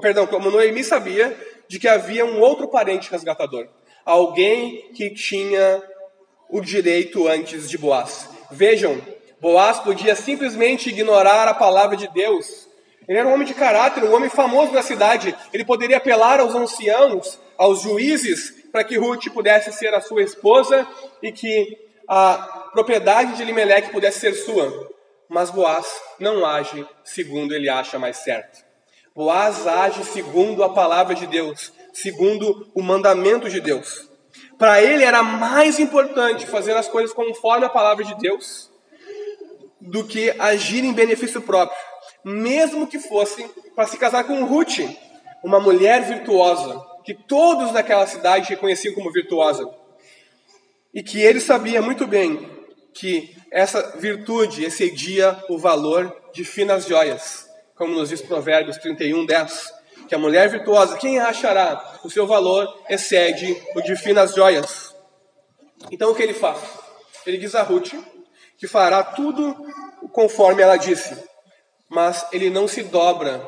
perdão, 0.00 0.26
como 0.26 0.50
Noemi 0.50 0.82
sabia, 0.82 1.36
de 1.68 1.78
que 1.78 1.86
havia 1.86 2.24
um 2.24 2.40
outro 2.40 2.68
parente 2.68 3.10
resgatador. 3.10 3.68
Alguém 4.02 4.90
que 4.94 5.10
tinha 5.10 5.82
o 6.48 6.58
direito 6.58 7.28
antes 7.28 7.68
de 7.68 7.76
Boaz. 7.76 8.30
Vejam, 8.50 8.98
Boaz 9.42 9.78
podia 9.78 10.16
simplesmente 10.16 10.88
ignorar 10.88 11.46
a 11.48 11.54
palavra 11.54 11.98
de 11.98 12.08
Deus. 12.08 12.66
Ele 13.06 13.18
era 13.18 13.28
um 13.28 13.34
homem 13.34 13.46
de 13.46 13.52
caráter, 13.52 14.02
um 14.02 14.14
homem 14.14 14.30
famoso 14.30 14.72
na 14.72 14.82
cidade. 14.82 15.36
Ele 15.52 15.66
poderia 15.66 15.98
apelar 15.98 16.40
aos 16.40 16.54
anciãos, 16.54 17.38
aos 17.58 17.82
juízes, 17.82 18.54
para 18.72 18.84
que 18.84 18.96
Ruth 18.96 19.28
pudesse 19.34 19.70
ser 19.70 19.92
a 19.94 20.00
sua 20.00 20.22
esposa 20.22 20.88
e 21.22 21.30
que 21.30 21.76
a 22.08 22.70
propriedade 22.72 23.34
de 23.34 23.42
Elimelec 23.42 23.90
pudesse 23.90 24.20
ser 24.20 24.32
sua 24.32 24.88
mas 25.30 25.48
Boaz 25.48 25.86
não 26.18 26.44
age 26.44 26.84
segundo 27.04 27.54
ele 27.54 27.68
acha 27.68 27.98
mais 28.00 28.16
certo. 28.18 28.64
Boaz 29.14 29.64
age 29.64 30.04
segundo 30.04 30.64
a 30.64 30.74
palavra 30.74 31.14
de 31.14 31.26
Deus, 31.26 31.72
segundo 31.92 32.68
o 32.74 32.82
mandamento 32.82 33.48
de 33.48 33.60
Deus. 33.60 34.10
Para 34.58 34.82
ele 34.82 35.04
era 35.04 35.22
mais 35.22 35.78
importante 35.78 36.46
fazer 36.46 36.76
as 36.76 36.88
coisas 36.88 37.14
conforme 37.14 37.64
a 37.64 37.70
palavra 37.70 38.04
de 38.04 38.14
Deus 38.16 38.70
do 39.80 40.04
que 40.04 40.30
agir 40.38 40.84
em 40.84 40.92
benefício 40.92 41.40
próprio, 41.40 41.78
mesmo 42.24 42.86
que 42.86 42.98
fosse 42.98 43.48
para 43.74 43.86
se 43.86 43.96
casar 43.96 44.24
com 44.24 44.44
Ruth, 44.44 44.80
uma 45.44 45.60
mulher 45.60 46.02
virtuosa, 46.02 46.84
que 47.04 47.14
todos 47.14 47.72
naquela 47.72 48.06
cidade 48.06 48.50
reconheciam 48.50 48.94
como 48.94 49.12
virtuosa. 49.12 49.68
E 50.92 51.02
que 51.02 51.20
ele 51.20 51.40
sabia 51.40 51.80
muito 51.80 52.06
bem 52.06 52.50
que 52.92 53.39
essa 53.50 53.98
virtude 53.98 54.64
excedia 54.64 55.42
o 55.48 55.58
valor 55.58 56.14
de 56.32 56.44
finas 56.44 56.86
joias, 56.86 57.48
como 57.74 57.94
nos 57.94 58.08
diz 58.08 58.22
Provérbios 58.22 58.76
31, 58.78 59.26
10. 59.26 59.80
Que 60.08 60.14
a 60.14 60.18
mulher 60.18 60.48
virtuosa, 60.48 60.96
quem 60.96 61.18
achará? 61.18 61.98
O 62.04 62.10
seu 62.10 62.26
valor 62.26 62.68
excede 62.88 63.56
o 63.74 63.80
de 63.80 63.96
finas 63.96 64.34
joias. 64.34 64.94
Então 65.90 66.10
o 66.10 66.14
que 66.14 66.22
ele 66.22 66.34
faz? 66.34 66.60
Ele 67.26 67.38
diz 67.38 67.54
a 67.54 67.62
Ruth 67.62 67.92
que 68.56 68.68
fará 68.68 69.02
tudo 69.02 69.56
conforme 70.12 70.62
ela 70.62 70.76
disse, 70.76 71.16
mas 71.88 72.26
ele 72.32 72.50
não 72.50 72.68
se 72.68 72.82
dobra 72.82 73.42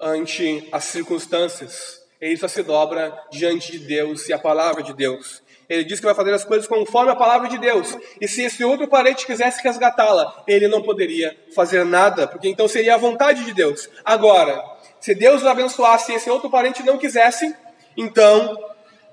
ante 0.00 0.68
as 0.72 0.84
circunstâncias. 0.84 2.00
Ele 2.20 2.36
só 2.36 2.48
se 2.48 2.62
dobra 2.62 3.16
diante 3.30 3.72
de 3.72 3.78
Deus 3.80 4.28
e 4.28 4.32
a 4.32 4.38
palavra 4.38 4.82
de 4.82 4.94
Deus. 4.94 5.42
Ele 5.68 5.84
diz 5.84 6.00
que 6.00 6.06
vai 6.06 6.14
fazer 6.14 6.32
as 6.32 6.44
coisas 6.44 6.66
conforme 6.66 7.12
a 7.12 7.16
palavra 7.16 7.48
de 7.48 7.58
Deus. 7.58 7.96
E 8.20 8.26
se 8.26 8.42
esse 8.42 8.64
outro 8.64 8.88
parente 8.88 9.26
quisesse 9.26 9.62
resgatá-la, 9.62 10.42
ele 10.46 10.66
não 10.66 10.82
poderia 10.82 11.36
fazer 11.54 11.84
nada, 11.84 12.26
porque 12.26 12.48
então 12.48 12.66
seria 12.66 12.94
a 12.94 12.98
vontade 12.98 13.44
de 13.44 13.52
Deus. 13.52 13.88
Agora, 14.04 14.64
se 14.98 15.14
Deus 15.14 15.42
o 15.42 15.48
abençoasse 15.48 16.12
e 16.12 16.14
esse 16.14 16.30
outro 16.30 16.48
parente 16.48 16.82
não 16.82 16.96
quisesse, 16.96 17.54
então, 17.96 18.58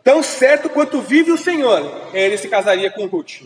tão 0.03 0.23
certo 0.23 0.69
quanto 0.69 1.01
vive 1.01 1.31
o 1.31 1.37
Senhor, 1.37 2.09
ele 2.13 2.37
se 2.37 2.47
casaria 2.47 2.89
com 2.89 3.05
Ruth. 3.05 3.41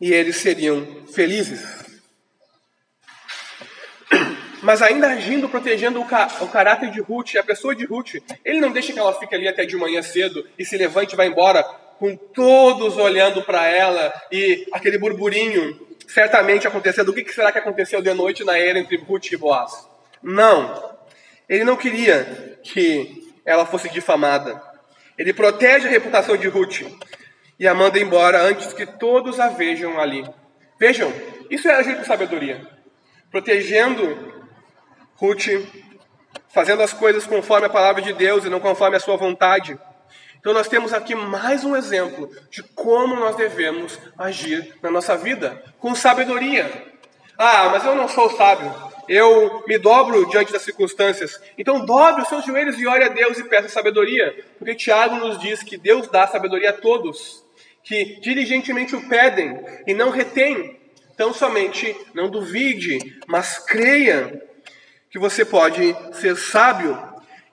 E 0.00 0.12
eles 0.12 0.36
seriam 0.36 0.86
felizes 1.12 1.82
mas 4.62 4.80
ainda 4.80 5.08
agindo, 5.08 5.48
protegendo 5.48 6.00
o, 6.00 6.04
ca 6.04 6.28
o 6.40 6.46
caráter 6.46 6.90
de 6.90 7.00
Ruth, 7.00 7.34
a 7.36 7.42
pessoa 7.42 7.74
de 7.74 7.84
Ruth. 7.84 8.14
Ele 8.44 8.60
não 8.60 8.70
deixa 8.70 8.92
que 8.92 8.98
ela 8.98 9.12
fique 9.12 9.34
ali 9.34 9.48
até 9.48 9.64
de 9.64 9.76
manhã 9.76 10.00
cedo 10.00 10.46
e 10.58 10.64
se 10.64 10.76
levante 10.76 11.14
e 11.14 11.16
vá 11.16 11.26
embora 11.26 11.62
com 11.98 12.16
todos 12.16 12.96
olhando 12.96 13.42
para 13.42 13.66
ela 13.66 14.12
e 14.30 14.66
aquele 14.72 14.98
burburinho 14.98 15.78
certamente 16.06 16.66
acontecendo. 16.66 17.08
O 17.08 17.12
que 17.12 17.32
será 17.32 17.50
que 17.50 17.58
aconteceu 17.58 18.00
de 18.00 18.12
noite 18.14 18.44
na 18.44 18.56
era 18.56 18.78
entre 18.78 18.96
Ruth 18.96 19.32
e 19.32 19.36
Boaz? 19.36 19.86
Não. 20.22 20.96
Ele 21.48 21.64
não 21.64 21.76
queria 21.76 22.58
que 22.62 23.32
ela 23.44 23.66
fosse 23.66 23.88
difamada. 23.88 24.62
Ele 25.18 25.32
protege 25.32 25.88
a 25.88 25.90
reputação 25.90 26.36
de 26.36 26.48
Ruth 26.48 26.82
e 27.58 27.66
a 27.66 27.74
manda 27.74 27.98
embora 27.98 28.40
antes 28.42 28.72
que 28.72 28.86
todos 28.86 29.38
a 29.38 29.48
vejam 29.48 30.00
ali. 30.00 30.24
Vejam, 30.78 31.12
isso 31.50 31.68
é 31.68 31.74
agir 31.74 31.96
com 31.96 32.04
sabedoria. 32.04 32.60
Protegendo 33.30 34.31
Ruth 35.16 35.48
fazendo 36.52 36.82
as 36.82 36.92
coisas 36.92 37.26
conforme 37.26 37.66
a 37.66 37.70
palavra 37.70 38.02
de 38.02 38.12
Deus 38.12 38.44
e 38.44 38.50
não 38.50 38.60
conforme 38.60 38.96
a 38.96 39.00
sua 39.00 39.16
vontade. 39.16 39.78
Então 40.38 40.52
nós 40.52 40.68
temos 40.68 40.92
aqui 40.92 41.14
mais 41.14 41.64
um 41.64 41.76
exemplo 41.76 42.28
de 42.50 42.62
como 42.62 43.14
nós 43.16 43.36
devemos 43.36 43.98
agir 44.18 44.74
na 44.82 44.90
nossa 44.90 45.16
vida, 45.16 45.62
com 45.78 45.94
sabedoria. 45.94 46.70
Ah, 47.38 47.70
mas 47.70 47.84
eu 47.84 47.94
não 47.94 48.08
sou 48.08 48.28
sábio. 48.36 48.72
Eu 49.08 49.64
me 49.66 49.78
dobro 49.78 50.28
diante 50.28 50.52
das 50.52 50.62
circunstâncias. 50.62 51.40
Então 51.56 51.84
dobre 51.84 52.22
os 52.22 52.28
seus 52.28 52.44
joelhos 52.44 52.78
e 52.78 52.86
ore 52.86 53.04
a 53.04 53.08
Deus 53.08 53.38
e 53.38 53.44
peça 53.44 53.68
sabedoria. 53.68 54.34
Porque 54.58 54.74
Tiago 54.74 55.16
nos 55.16 55.38
diz 55.38 55.62
que 55.62 55.76
Deus 55.76 56.08
dá 56.08 56.26
sabedoria 56.26 56.70
a 56.70 56.74
todos, 56.74 57.44
que 57.82 58.20
diligentemente 58.20 58.94
o 58.94 59.08
pedem 59.08 59.64
e 59.86 59.94
não 59.94 60.10
retém. 60.10 60.78
Então 61.14 61.32
somente 61.32 61.96
não 62.14 62.28
duvide, 62.28 62.98
mas 63.26 63.58
creia 63.58 64.42
que 65.12 65.18
você 65.18 65.44
pode 65.44 65.94
ser 66.14 66.34
sábio. 66.36 66.98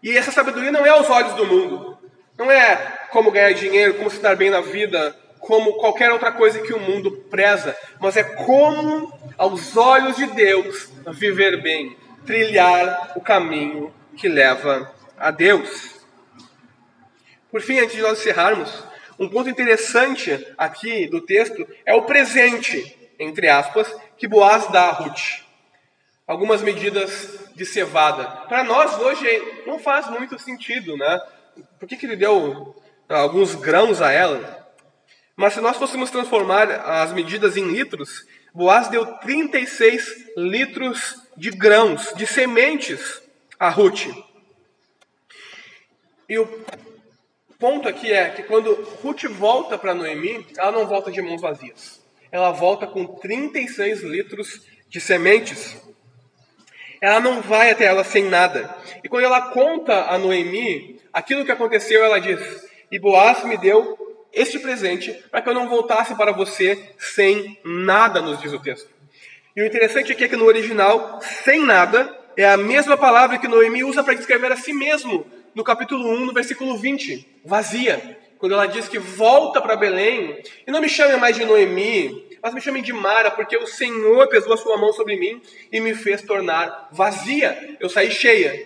E 0.02 0.17
essa 0.17 0.32
sabedoria 0.32 0.72
não 0.72 0.86
é 0.86 0.89
aos 0.89 1.10
olhos 1.10 1.34
do 1.34 1.45
mundo. 1.45 1.98
Não 2.38 2.50
é 2.50 2.78
como 3.12 3.32
ganhar 3.32 3.52
dinheiro, 3.52 3.95
como 3.95 4.10
se 4.10 4.22
dar 4.22 4.38
bem 4.38 4.50
na 4.50 4.62
vida, 4.62 5.13
como 5.39 5.74
qualquer 5.74 6.10
outra 6.10 6.32
coisa 6.32 6.62
que 6.62 6.74
o 6.74 6.80
mundo 6.80 7.12
preza, 7.30 7.78
mas 8.00 8.15
é 8.15 8.24
como, 8.24 9.12
aos 9.38 9.76
olhos 9.76 10.15
de 10.15 10.26
Deus, 10.28 10.89
viver 11.12 11.62
bem, 11.62 11.98
trilhar 12.26 13.12
o 13.15 13.19
caminho 13.19 13.93
que 14.15 14.30
leva 14.30 14.89
a 15.17 15.30
Deus. 15.30 16.00
Por 17.52 17.62
fim, 17.62 17.80
antes 17.80 17.95
de 17.95 18.02
nós 18.02 18.19
encerrarmos, 18.19 18.86
um 19.19 19.28
ponto 19.28 19.50
interessante 19.50 20.48
aqui 20.58 21.08
do 21.08 21.19
texto 21.19 21.67
é 21.86 21.93
o 21.93 22.04
presente, 22.04 22.98
entre 23.19 23.50
aspas, 23.50 23.93
que 24.17 24.30
Boaz 24.30 24.67
dá 24.67 24.84
a 24.84 24.91
Ruth 24.91 25.50
algumas 26.30 26.62
medidas 26.62 27.38
de 27.60 27.65
cevada. 27.65 28.26
Para 28.48 28.63
nós 28.63 28.98
hoje 28.98 29.28
não 29.67 29.78
faz 29.78 30.10
muito 30.10 30.39
sentido, 30.39 30.95
né? 30.95 31.22
Por 31.78 31.89
que, 31.89 31.98
que 31.98 32.06
ele 32.06 32.15
deu 32.15 32.74
alguns 33.10 33.54
grãos 33.54 34.02
a 34.02 34.13
ela? 34.13 34.65
Mas 35.36 35.54
se 35.54 35.60
nós 35.60 35.76
fôssemos 35.76 36.10
transformar 36.10 36.72
as 36.72 37.12
medidas 37.12 37.58
em 37.58 37.69
litros, 37.69 38.26
Boaz 38.54 38.88
deu 38.88 39.06
36 39.06 40.32
litros 40.38 41.22
de 41.36 41.52
grãos, 41.52 42.13
de 42.15 42.26
sementes 42.26 43.22
a 43.60 43.69
Ruth. 43.69 44.08
E 46.30 46.39
o 46.39 46.48
ponto 47.60 47.89
aqui 47.89 48.12
é 48.12 48.30
que 48.30 48.43
quando 48.43 48.74
Ruth 49.04 49.26
volta 49.26 49.78
para 49.78 49.93
Noemi, 49.93 50.48
ela 50.58 50.72
não 50.72 50.88
volta 50.88 51.12
de 51.12 51.22
mãos 51.22 51.41
vazias. 51.41 52.02
Ela 52.32 52.52
volta 52.52 52.88
com 52.88 53.06
36 53.06 54.02
litros 54.04 54.62
de 54.88 55.02
sementes 55.02 55.78
ela 57.02 57.20
não 57.20 57.42
vai 57.42 57.72
até 57.72 57.86
ela 57.86 58.04
sem 58.04 58.24
nada. 58.24 58.76
E 59.04 59.10
quando 59.10 59.26
ela 59.26 59.50
conta 59.50 60.06
a 60.06 60.18
Noemi 60.18 61.00
aquilo 61.14 61.46
que 61.46 61.52
aconteceu, 61.52 62.04
ela 62.04 62.20
diz: 62.20 62.40
E 62.92 63.00
Boaz 63.00 63.44
me 63.44 63.58
deu 63.58 63.98
este 64.34 64.60
presente 64.60 65.12
para 65.32 65.42
que 65.42 65.50
eu 65.50 65.54
não 65.54 65.70
voltasse 65.70 66.16
para 66.16 66.32
você 66.32 66.78
sem 66.98 67.58
nada, 67.64 68.22
nos 68.22 68.40
diz 68.40 68.54
o 68.54 68.60
texto. 68.60 68.90
E 69.56 69.62
o 69.62 69.66
interessante 69.66 70.12
aqui 70.12 70.24
é 70.24 70.28
que 70.28 70.38
no 70.38 70.46
original, 70.46 71.20
sem 71.22 71.66
nada, 71.66 72.16
é 72.38 72.46
a 72.46 72.58
mesma 72.58 72.96
palavra 72.96 73.38
que 73.38 73.48
Noemi 73.48 73.84
usa 73.84 74.04
para 74.04 74.14
descrever 74.14 74.52
a 74.52 74.56
si 74.56 74.72
mesmo, 74.72 75.26
no 75.56 75.64
capítulo 75.64 76.10
1, 76.10 76.26
no 76.26 76.34
versículo 76.34 76.78
20, 76.78 77.42
vazia. 77.44 78.18
Quando 78.39 78.54
ela 78.54 78.65
diz 78.65 78.88
que 78.88 78.97
volta 78.97 79.62
para 79.62 79.75
Belém, 79.75 80.41
e 80.65 80.71
não 80.71 80.80
me 80.80 80.88
chame 80.88 81.17
mais 81.17 81.36
de 81.36 81.43
Noemi, 81.43 82.25
mas 82.41 82.54
me 82.54 82.62
chamem 82.62 82.82
de 82.82 82.93
Mara, 82.93 83.30
porque 83.30 83.58
o 83.58 83.67
Senhor 83.67 84.28
pesou 84.30 84.54
a 84.54 84.58
sua 84.58 84.78
mão 84.78 84.93
sobre 84.93 85.17
mim 85.17 85.41
e 85.69 85.82
me 85.82 85.93
fez 85.93 86.21
tornar 86.21 86.88
vazia. 86.91 87.78
Eu 87.82 87.89
saí 87.89 88.10
cheia, 88.10 88.65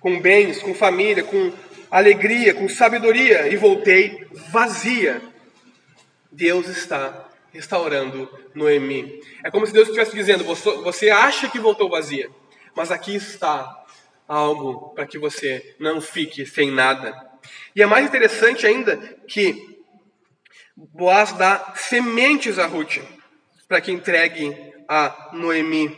com 0.00 0.20
bens, 0.20 0.60
com 0.60 0.74
família, 0.74 1.22
com 1.22 1.52
alegria, 1.88 2.52
com 2.52 2.68
sabedoria, 2.68 3.46
e 3.46 3.54
voltei 3.54 4.26
vazia. 4.50 5.22
Deus 6.32 6.66
está 6.66 7.28
restaurando 7.52 8.28
Noemi. 8.52 9.20
É 9.44 9.52
como 9.52 9.64
se 9.64 9.72
Deus 9.72 9.86
estivesse 9.86 10.16
dizendo: 10.16 10.42
você 10.82 11.10
acha 11.10 11.48
que 11.48 11.60
voltou 11.60 11.88
vazia, 11.88 12.28
mas 12.74 12.90
aqui 12.90 13.14
está 13.14 13.84
algo 14.26 14.92
para 14.94 15.06
que 15.06 15.16
você 15.16 15.76
não 15.78 16.00
fique 16.00 16.44
sem 16.44 16.72
nada. 16.72 17.33
E 17.74 17.82
é 17.82 17.86
mais 17.86 18.06
interessante 18.06 18.66
ainda 18.66 18.96
que 19.26 19.74
Boaz 20.76 21.32
dá 21.32 21.72
sementes 21.76 22.58
a 22.58 22.66
Ruth 22.66 22.98
para 23.68 23.80
que 23.80 23.92
entregue 23.92 24.56
a 24.88 25.30
Noemi. 25.32 25.96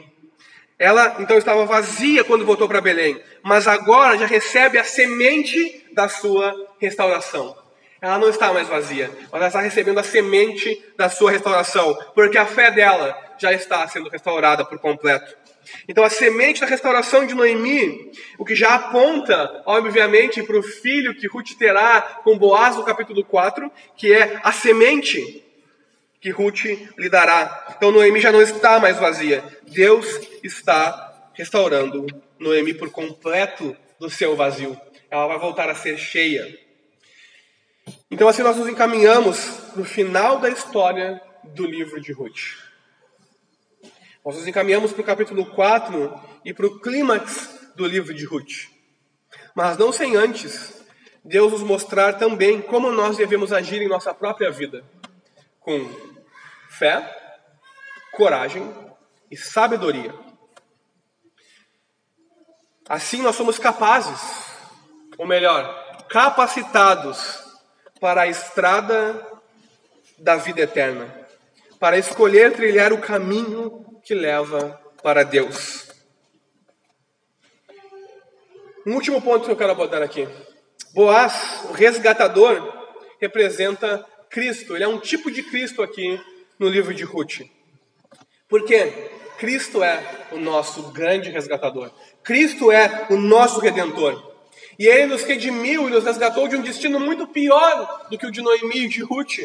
Ela 0.79 1.17
então 1.19 1.39
estava 1.39 1.65
vazia 1.65 2.23
quando 2.23 2.45
voltou 2.45 2.69
para 2.69 2.83
Belém, 2.83 3.21
mas 3.43 3.67
agora 3.67 4.19
já 4.19 4.27
recebe 4.27 4.79
a 4.79 4.85
semente 4.85 5.87
da 5.93 6.09
sua 6.09 6.55
restauração. 6.79 7.57
Ela 8.01 8.19
não 8.19 8.29
está 8.29 8.53
mais 8.53 8.69
vazia, 8.69 9.11
mas 9.33 9.41
ela 9.41 9.47
está 9.47 9.61
recebendo 9.61 9.99
a 9.99 10.03
semente 10.03 10.85
da 10.97 11.09
sua 11.09 11.31
restauração, 11.31 11.97
porque 12.15 12.37
a 12.37 12.45
fé 12.45 12.71
dela 12.71 13.19
já 13.39 13.53
está 13.53 13.89
sendo 13.89 14.11
restaurada 14.11 14.65
por 14.65 14.79
completo. 14.79 15.35
Então, 15.89 16.05
a 16.05 16.11
semente 16.11 16.61
da 16.61 16.67
restauração 16.67 17.27
de 17.27 17.35
Noemi, 17.35 18.11
o 18.39 18.45
que 18.45 18.55
já 18.55 18.75
aponta, 18.75 19.63
obviamente, 19.67 20.43
para 20.43 20.59
o 20.59 20.63
filho 20.63 21.15
que 21.15 21.27
Ruth 21.27 21.53
terá 21.59 22.01
com 22.23 22.39
Boaz 22.39 22.77
no 22.77 22.85
capítulo 22.85 23.25
4, 23.25 23.71
que 23.97 24.13
é 24.13 24.41
a 24.43 24.53
semente 24.53 25.45
que 26.21 26.31
Ruth 26.31 26.65
lhe 26.99 27.09
dará. 27.09 27.75
Então, 27.77 27.91
Noemi 27.93 28.21
já 28.21 28.33
não 28.33 28.43
está 28.43 28.81
mais 28.81 28.99
vazia. 28.99 29.45
Deus 29.63 30.07
está 30.43 31.31
restaurando 31.35 32.07
Noemi 32.39 32.75
por 32.75 32.91
completo 32.91 33.77
do 33.99 34.11
seu 34.11 34.35
vazio. 34.35 34.79
Ela 35.11 35.27
vai 35.27 35.39
voltar 35.39 35.69
a 35.69 35.75
ser 35.75 35.99
cheia. 35.99 36.59
Então, 38.11 38.29
assim, 38.29 38.43
nós 38.43 38.57
nos 38.57 38.69
encaminhamos 38.69 39.75
no 39.77 39.85
final 39.85 40.39
da 40.39 40.49
história 40.49 41.21
do 41.45 41.67
livro 41.67 42.01
de 42.01 42.13
Ruth. 42.13 42.66
Nós 44.27 44.35
nos 44.35 44.49
encaminhamos 44.49 44.93
para 44.93 45.03
o 45.03 45.05
capítulo 45.05 45.47
4 45.47 46.21
e 46.45 46.53
para 46.53 46.67
o 46.67 46.81
clímax 46.81 47.71
do 47.77 47.87
livro 47.87 48.13
de 48.13 48.25
Ruth. 48.25 48.67
Mas 49.55 49.79
não 49.79 49.93
sem 49.93 50.17
antes 50.17 50.85
Deus 51.25 51.53
nos 51.53 51.63
mostrar 51.63 52.15
também 52.15 52.61
como 52.61 52.91
nós 52.91 53.17
devemos 53.17 53.53
agir 53.53 53.81
em 53.81 53.87
nossa 53.89 54.13
própria 54.13 54.51
vida, 54.51 54.85
com 55.61 55.79
fé, 56.69 57.09
coragem 58.15 58.69
e 59.31 59.37
sabedoria. 59.37 60.13
Assim 62.89 63.23
nós 63.23 63.37
somos 63.37 63.61
capazes, 63.61 64.21
ou 65.17 65.25
melhor, 65.25 66.05
capacitados 66.09 67.45
para 68.01 68.23
a 68.23 68.27
estrada 68.27 69.25
da 70.19 70.35
vida 70.35 70.63
eterna, 70.63 71.26
para 71.79 71.99
escolher 71.99 72.53
trilhar 72.53 72.93
o 72.93 73.01
caminho 73.01 73.85
que 74.03 74.15
leva 74.15 74.81
para 75.03 75.23
Deus. 75.23 75.87
Um 78.87 78.95
último 78.95 79.21
ponto 79.21 79.45
que 79.45 79.51
eu 79.51 79.57
quero 79.57 79.73
abordar 79.73 80.03
aqui. 80.03 80.29
Boaz, 80.95 81.65
o 81.69 81.73
resgatador, 81.73 82.73
representa 83.21 84.07
Cristo. 84.31 84.75
Ele 84.75 84.85
é 84.85 84.89
um 84.89 85.01
tipo 85.01 85.31
de 85.31 85.43
Cristo 85.43 85.83
aqui 85.83 86.21
no 86.59 86.69
livro 86.69 86.95
de 86.95 87.05
Ruth. 87.05 87.41
Por 88.49 88.65
quê? 88.65 89.11
Cristo 89.39 89.83
é 89.83 90.29
o 90.33 90.39
nosso 90.39 90.91
grande 90.93 91.31
resgatador. 91.31 91.91
Cristo 92.23 92.71
é 92.71 93.07
o 93.11 93.17
nosso 93.17 93.61
redentor. 93.61 94.35
E 94.79 94.87
ele 94.87 95.07
nos 95.07 95.25
redimiu 95.25 95.89
e 95.89 95.91
nos 95.91 96.05
resgatou 96.05 96.49
de 96.49 96.57
um 96.57 96.63
destino 96.63 97.01
muito 97.01 97.27
pior 97.27 98.07
do 98.11 98.17
que 98.17 98.27
o 98.27 98.31
de 98.31 98.41
Noemi 98.41 98.85
e 98.85 98.89
de 98.89 99.03
Ruth. 99.03 99.41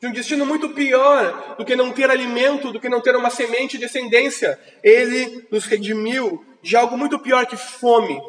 De 0.00 0.06
um 0.06 0.12
destino 0.12 0.44
muito 0.44 0.70
pior 0.70 1.56
do 1.56 1.64
que 1.64 1.76
não 1.76 1.92
ter 1.92 2.10
alimento, 2.10 2.72
do 2.72 2.80
que 2.80 2.88
não 2.88 3.00
ter 3.00 3.16
uma 3.16 3.30
semente 3.30 3.78
de 3.78 3.84
descendência. 3.84 4.58
Ele 4.82 5.46
nos 5.50 5.64
redimiu 5.66 6.44
de 6.62 6.76
algo 6.76 6.96
muito 6.96 7.18
pior 7.18 7.46
que 7.46 7.56
fome. 7.56 8.20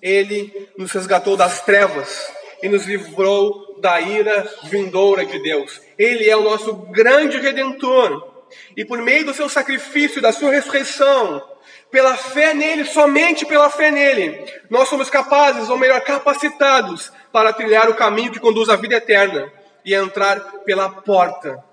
Ele 0.00 0.68
nos 0.76 0.92
resgatou 0.92 1.36
das 1.36 1.62
trevas 1.62 2.32
e 2.62 2.68
nos 2.68 2.86
livrou 2.86 3.80
da 3.80 4.00
ira 4.00 4.48
vindoura 4.64 5.24
de 5.24 5.38
Deus. 5.40 5.80
Ele 5.98 6.28
é 6.28 6.36
o 6.36 6.42
nosso 6.42 6.72
grande 6.72 7.38
redentor. 7.38 8.36
E 8.76 8.84
por 8.84 8.98
meio 9.02 9.26
do 9.26 9.34
seu 9.34 9.48
sacrifício, 9.48 10.22
da 10.22 10.32
sua 10.32 10.50
ressurreição, 10.50 11.42
pela 11.90 12.16
fé 12.16 12.54
nele, 12.54 12.84
somente 12.84 13.44
pela 13.44 13.70
fé 13.70 13.90
nele, 13.90 14.44
nós 14.70 14.88
somos 14.88 15.10
capazes, 15.10 15.68
ou 15.68 15.76
melhor, 15.76 16.00
capacitados, 16.00 17.12
para 17.32 17.52
trilhar 17.52 17.88
o 17.88 17.94
caminho 17.94 18.32
que 18.32 18.40
conduz 18.40 18.68
à 18.68 18.76
vida 18.76 18.96
eterna 18.96 19.52
e 19.88 19.94
entrar 19.94 20.38
pela 20.66 20.90
porta. 20.90 21.64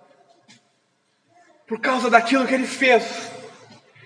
Por 1.68 1.82
causa 1.82 2.10
daquilo 2.10 2.48
que 2.48 2.54
ele 2.54 2.66
fez, 2.66 3.30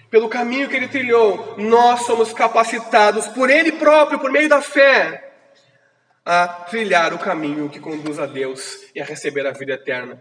pelo 0.10 0.28
caminho 0.28 0.68
que 0.68 0.76
ele 0.76 0.88
trilhou, 0.88 1.54
nós 1.60 2.08
somos 2.08 2.34
capacitados 2.34 3.28
por 3.28 3.52
ele 3.52 3.74
próprio, 3.74 4.18
por 4.18 4.32
meio 4.32 4.50
da 4.50 4.64
fé, 4.64 5.32
a 6.26 6.48
trilhar 6.48 7.14
o 7.14 7.20
caminho 7.20 7.70
que 7.70 7.80
conduz 7.80 8.18
a 8.18 8.26
Deus 8.26 8.80
e 8.96 9.00
a 9.00 9.06
receber 9.06 9.46
a 9.46 9.52
vida 9.52 9.74
eterna. 9.74 10.20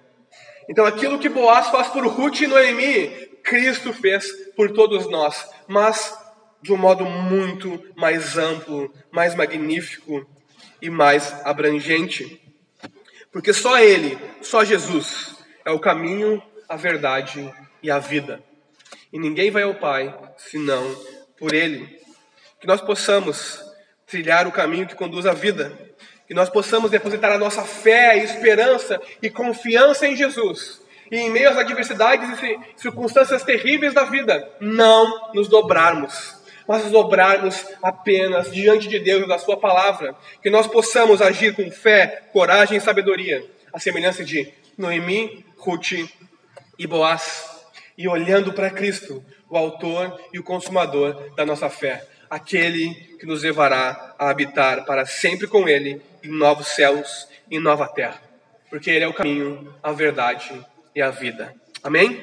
Então, 0.68 0.84
aquilo 0.84 1.18
que 1.18 1.30
Boaz 1.30 1.68
faz 1.68 1.88
por 1.88 2.06
Ruth 2.06 2.42
e 2.42 2.46
Noemi, 2.46 3.08
Cristo 3.42 3.90
fez 3.94 4.30
por 4.54 4.70
todos 4.72 5.08
nós, 5.08 5.48
mas 5.66 6.14
de 6.60 6.74
um 6.74 6.76
modo 6.76 7.06
muito 7.06 7.82
mais 7.96 8.36
amplo, 8.36 8.92
mais 9.10 9.34
magnífico 9.34 10.28
e 10.82 10.90
mais 10.90 11.32
abrangente. 11.46 12.47
Porque 13.32 13.52
só 13.52 13.78
Ele, 13.78 14.18
só 14.42 14.64
Jesus, 14.64 15.36
é 15.64 15.70
o 15.70 15.78
caminho, 15.78 16.42
a 16.68 16.76
verdade 16.76 17.52
e 17.82 17.90
a 17.90 17.98
vida. 17.98 18.42
E 19.12 19.18
ninguém 19.18 19.50
vai 19.50 19.62
ao 19.62 19.74
Pai 19.74 20.14
senão 20.36 20.84
por 21.38 21.54
Ele. 21.54 21.98
Que 22.60 22.66
nós 22.66 22.80
possamos 22.80 23.62
trilhar 24.06 24.46
o 24.46 24.52
caminho 24.52 24.86
que 24.86 24.94
conduz 24.94 25.26
à 25.26 25.32
vida 25.32 25.88
que 26.28 26.34
nós 26.34 26.50
possamos 26.50 26.90
depositar 26.90 27.32
a 27.32 27.38
nossa 27.38 27.62
fé, 27.64 28.18
esperança 28.18 29.00
e 29.22 29.30
confiança 29.30 30.06
em 30.06 30.14
Jesus. 30.14 30.78
E 31.10 31.16
em 31.16 31.30
meio 31.30 31.48
às 31.48 31.56
adversidades 31.56 32.28
e 32.42 32.58
circunstâncias 32.76 33.42
terríveis 33.42 33.94
da 33.94 34.04
vida, 34.04 34.46
não 34.60 35.32
nos 35.32 35.48
dobrarmos, 35.48 36.37
mas 36.68 36.84
nos 36.84 36.92
dobrarmos 36.92 37.64
apenas 37.82 38.52
diante 38.52 38.86
de 38.86 38.98
Deus 39.00 39.24
e 39.24 39.28
da 39.28 39.38
Sua 39.38 39.56
palavra. 39.56 40.14
Que 40.42 40.50
nós 40.50 40.66
possamos 40.66 41.22
agir 41.22 41.56
com 41.56 41.68
fé, 41.70 42.24
coragem 42.32 42.76
e 42.76 42.80
sabedoria, 42.80 43.44
a 43.72 43.80
semelhança 43.80 44.24
de 44.24 44.52
Noemi, 44.76 45.44
Ruth 45.56 45.92
e 46.78 46.86
Boaz, 46.86 47.48
e 47.96 48.06
olhando 48.06 48.52
para 48.52 48.70
Cristo, 48.70 49.24
o 49.48 49.56
Autor 49.56 50.20
e 50.32 50.38
o 50.38 50.44
Consumador 50.44 51.34
da 51.34 51.44
nossa 51.44 51.70
fé 51.70 52.06
aquele 52.30 52.94
que 53.18 53.26
nos 53.26 53.42
levará 53.42 54.14
a 54.18 54.30
habitar 54.30 54.84
para 54.84 55.06
sempre 55.06 55.46
com 55.46 55.68
Ele 55.68 56.00
em 56.22 56.28
novos 56.28 56.68
céus 56.68 57.28
e 57.50 57.58
nova 57.58 57.88
terra. 57.88 58.20
Porque 58.68 58.90
Ele 58.90 59.04
é 59.04 59.08
o 59.08 59.14
caminho, 59.14 59.74
a 59.82 59.92
verdade 59.92 60.52
e 60.94 61.00
a 61.00 61.10
vida. 61.10 61.54
Amém? 61.82 62.22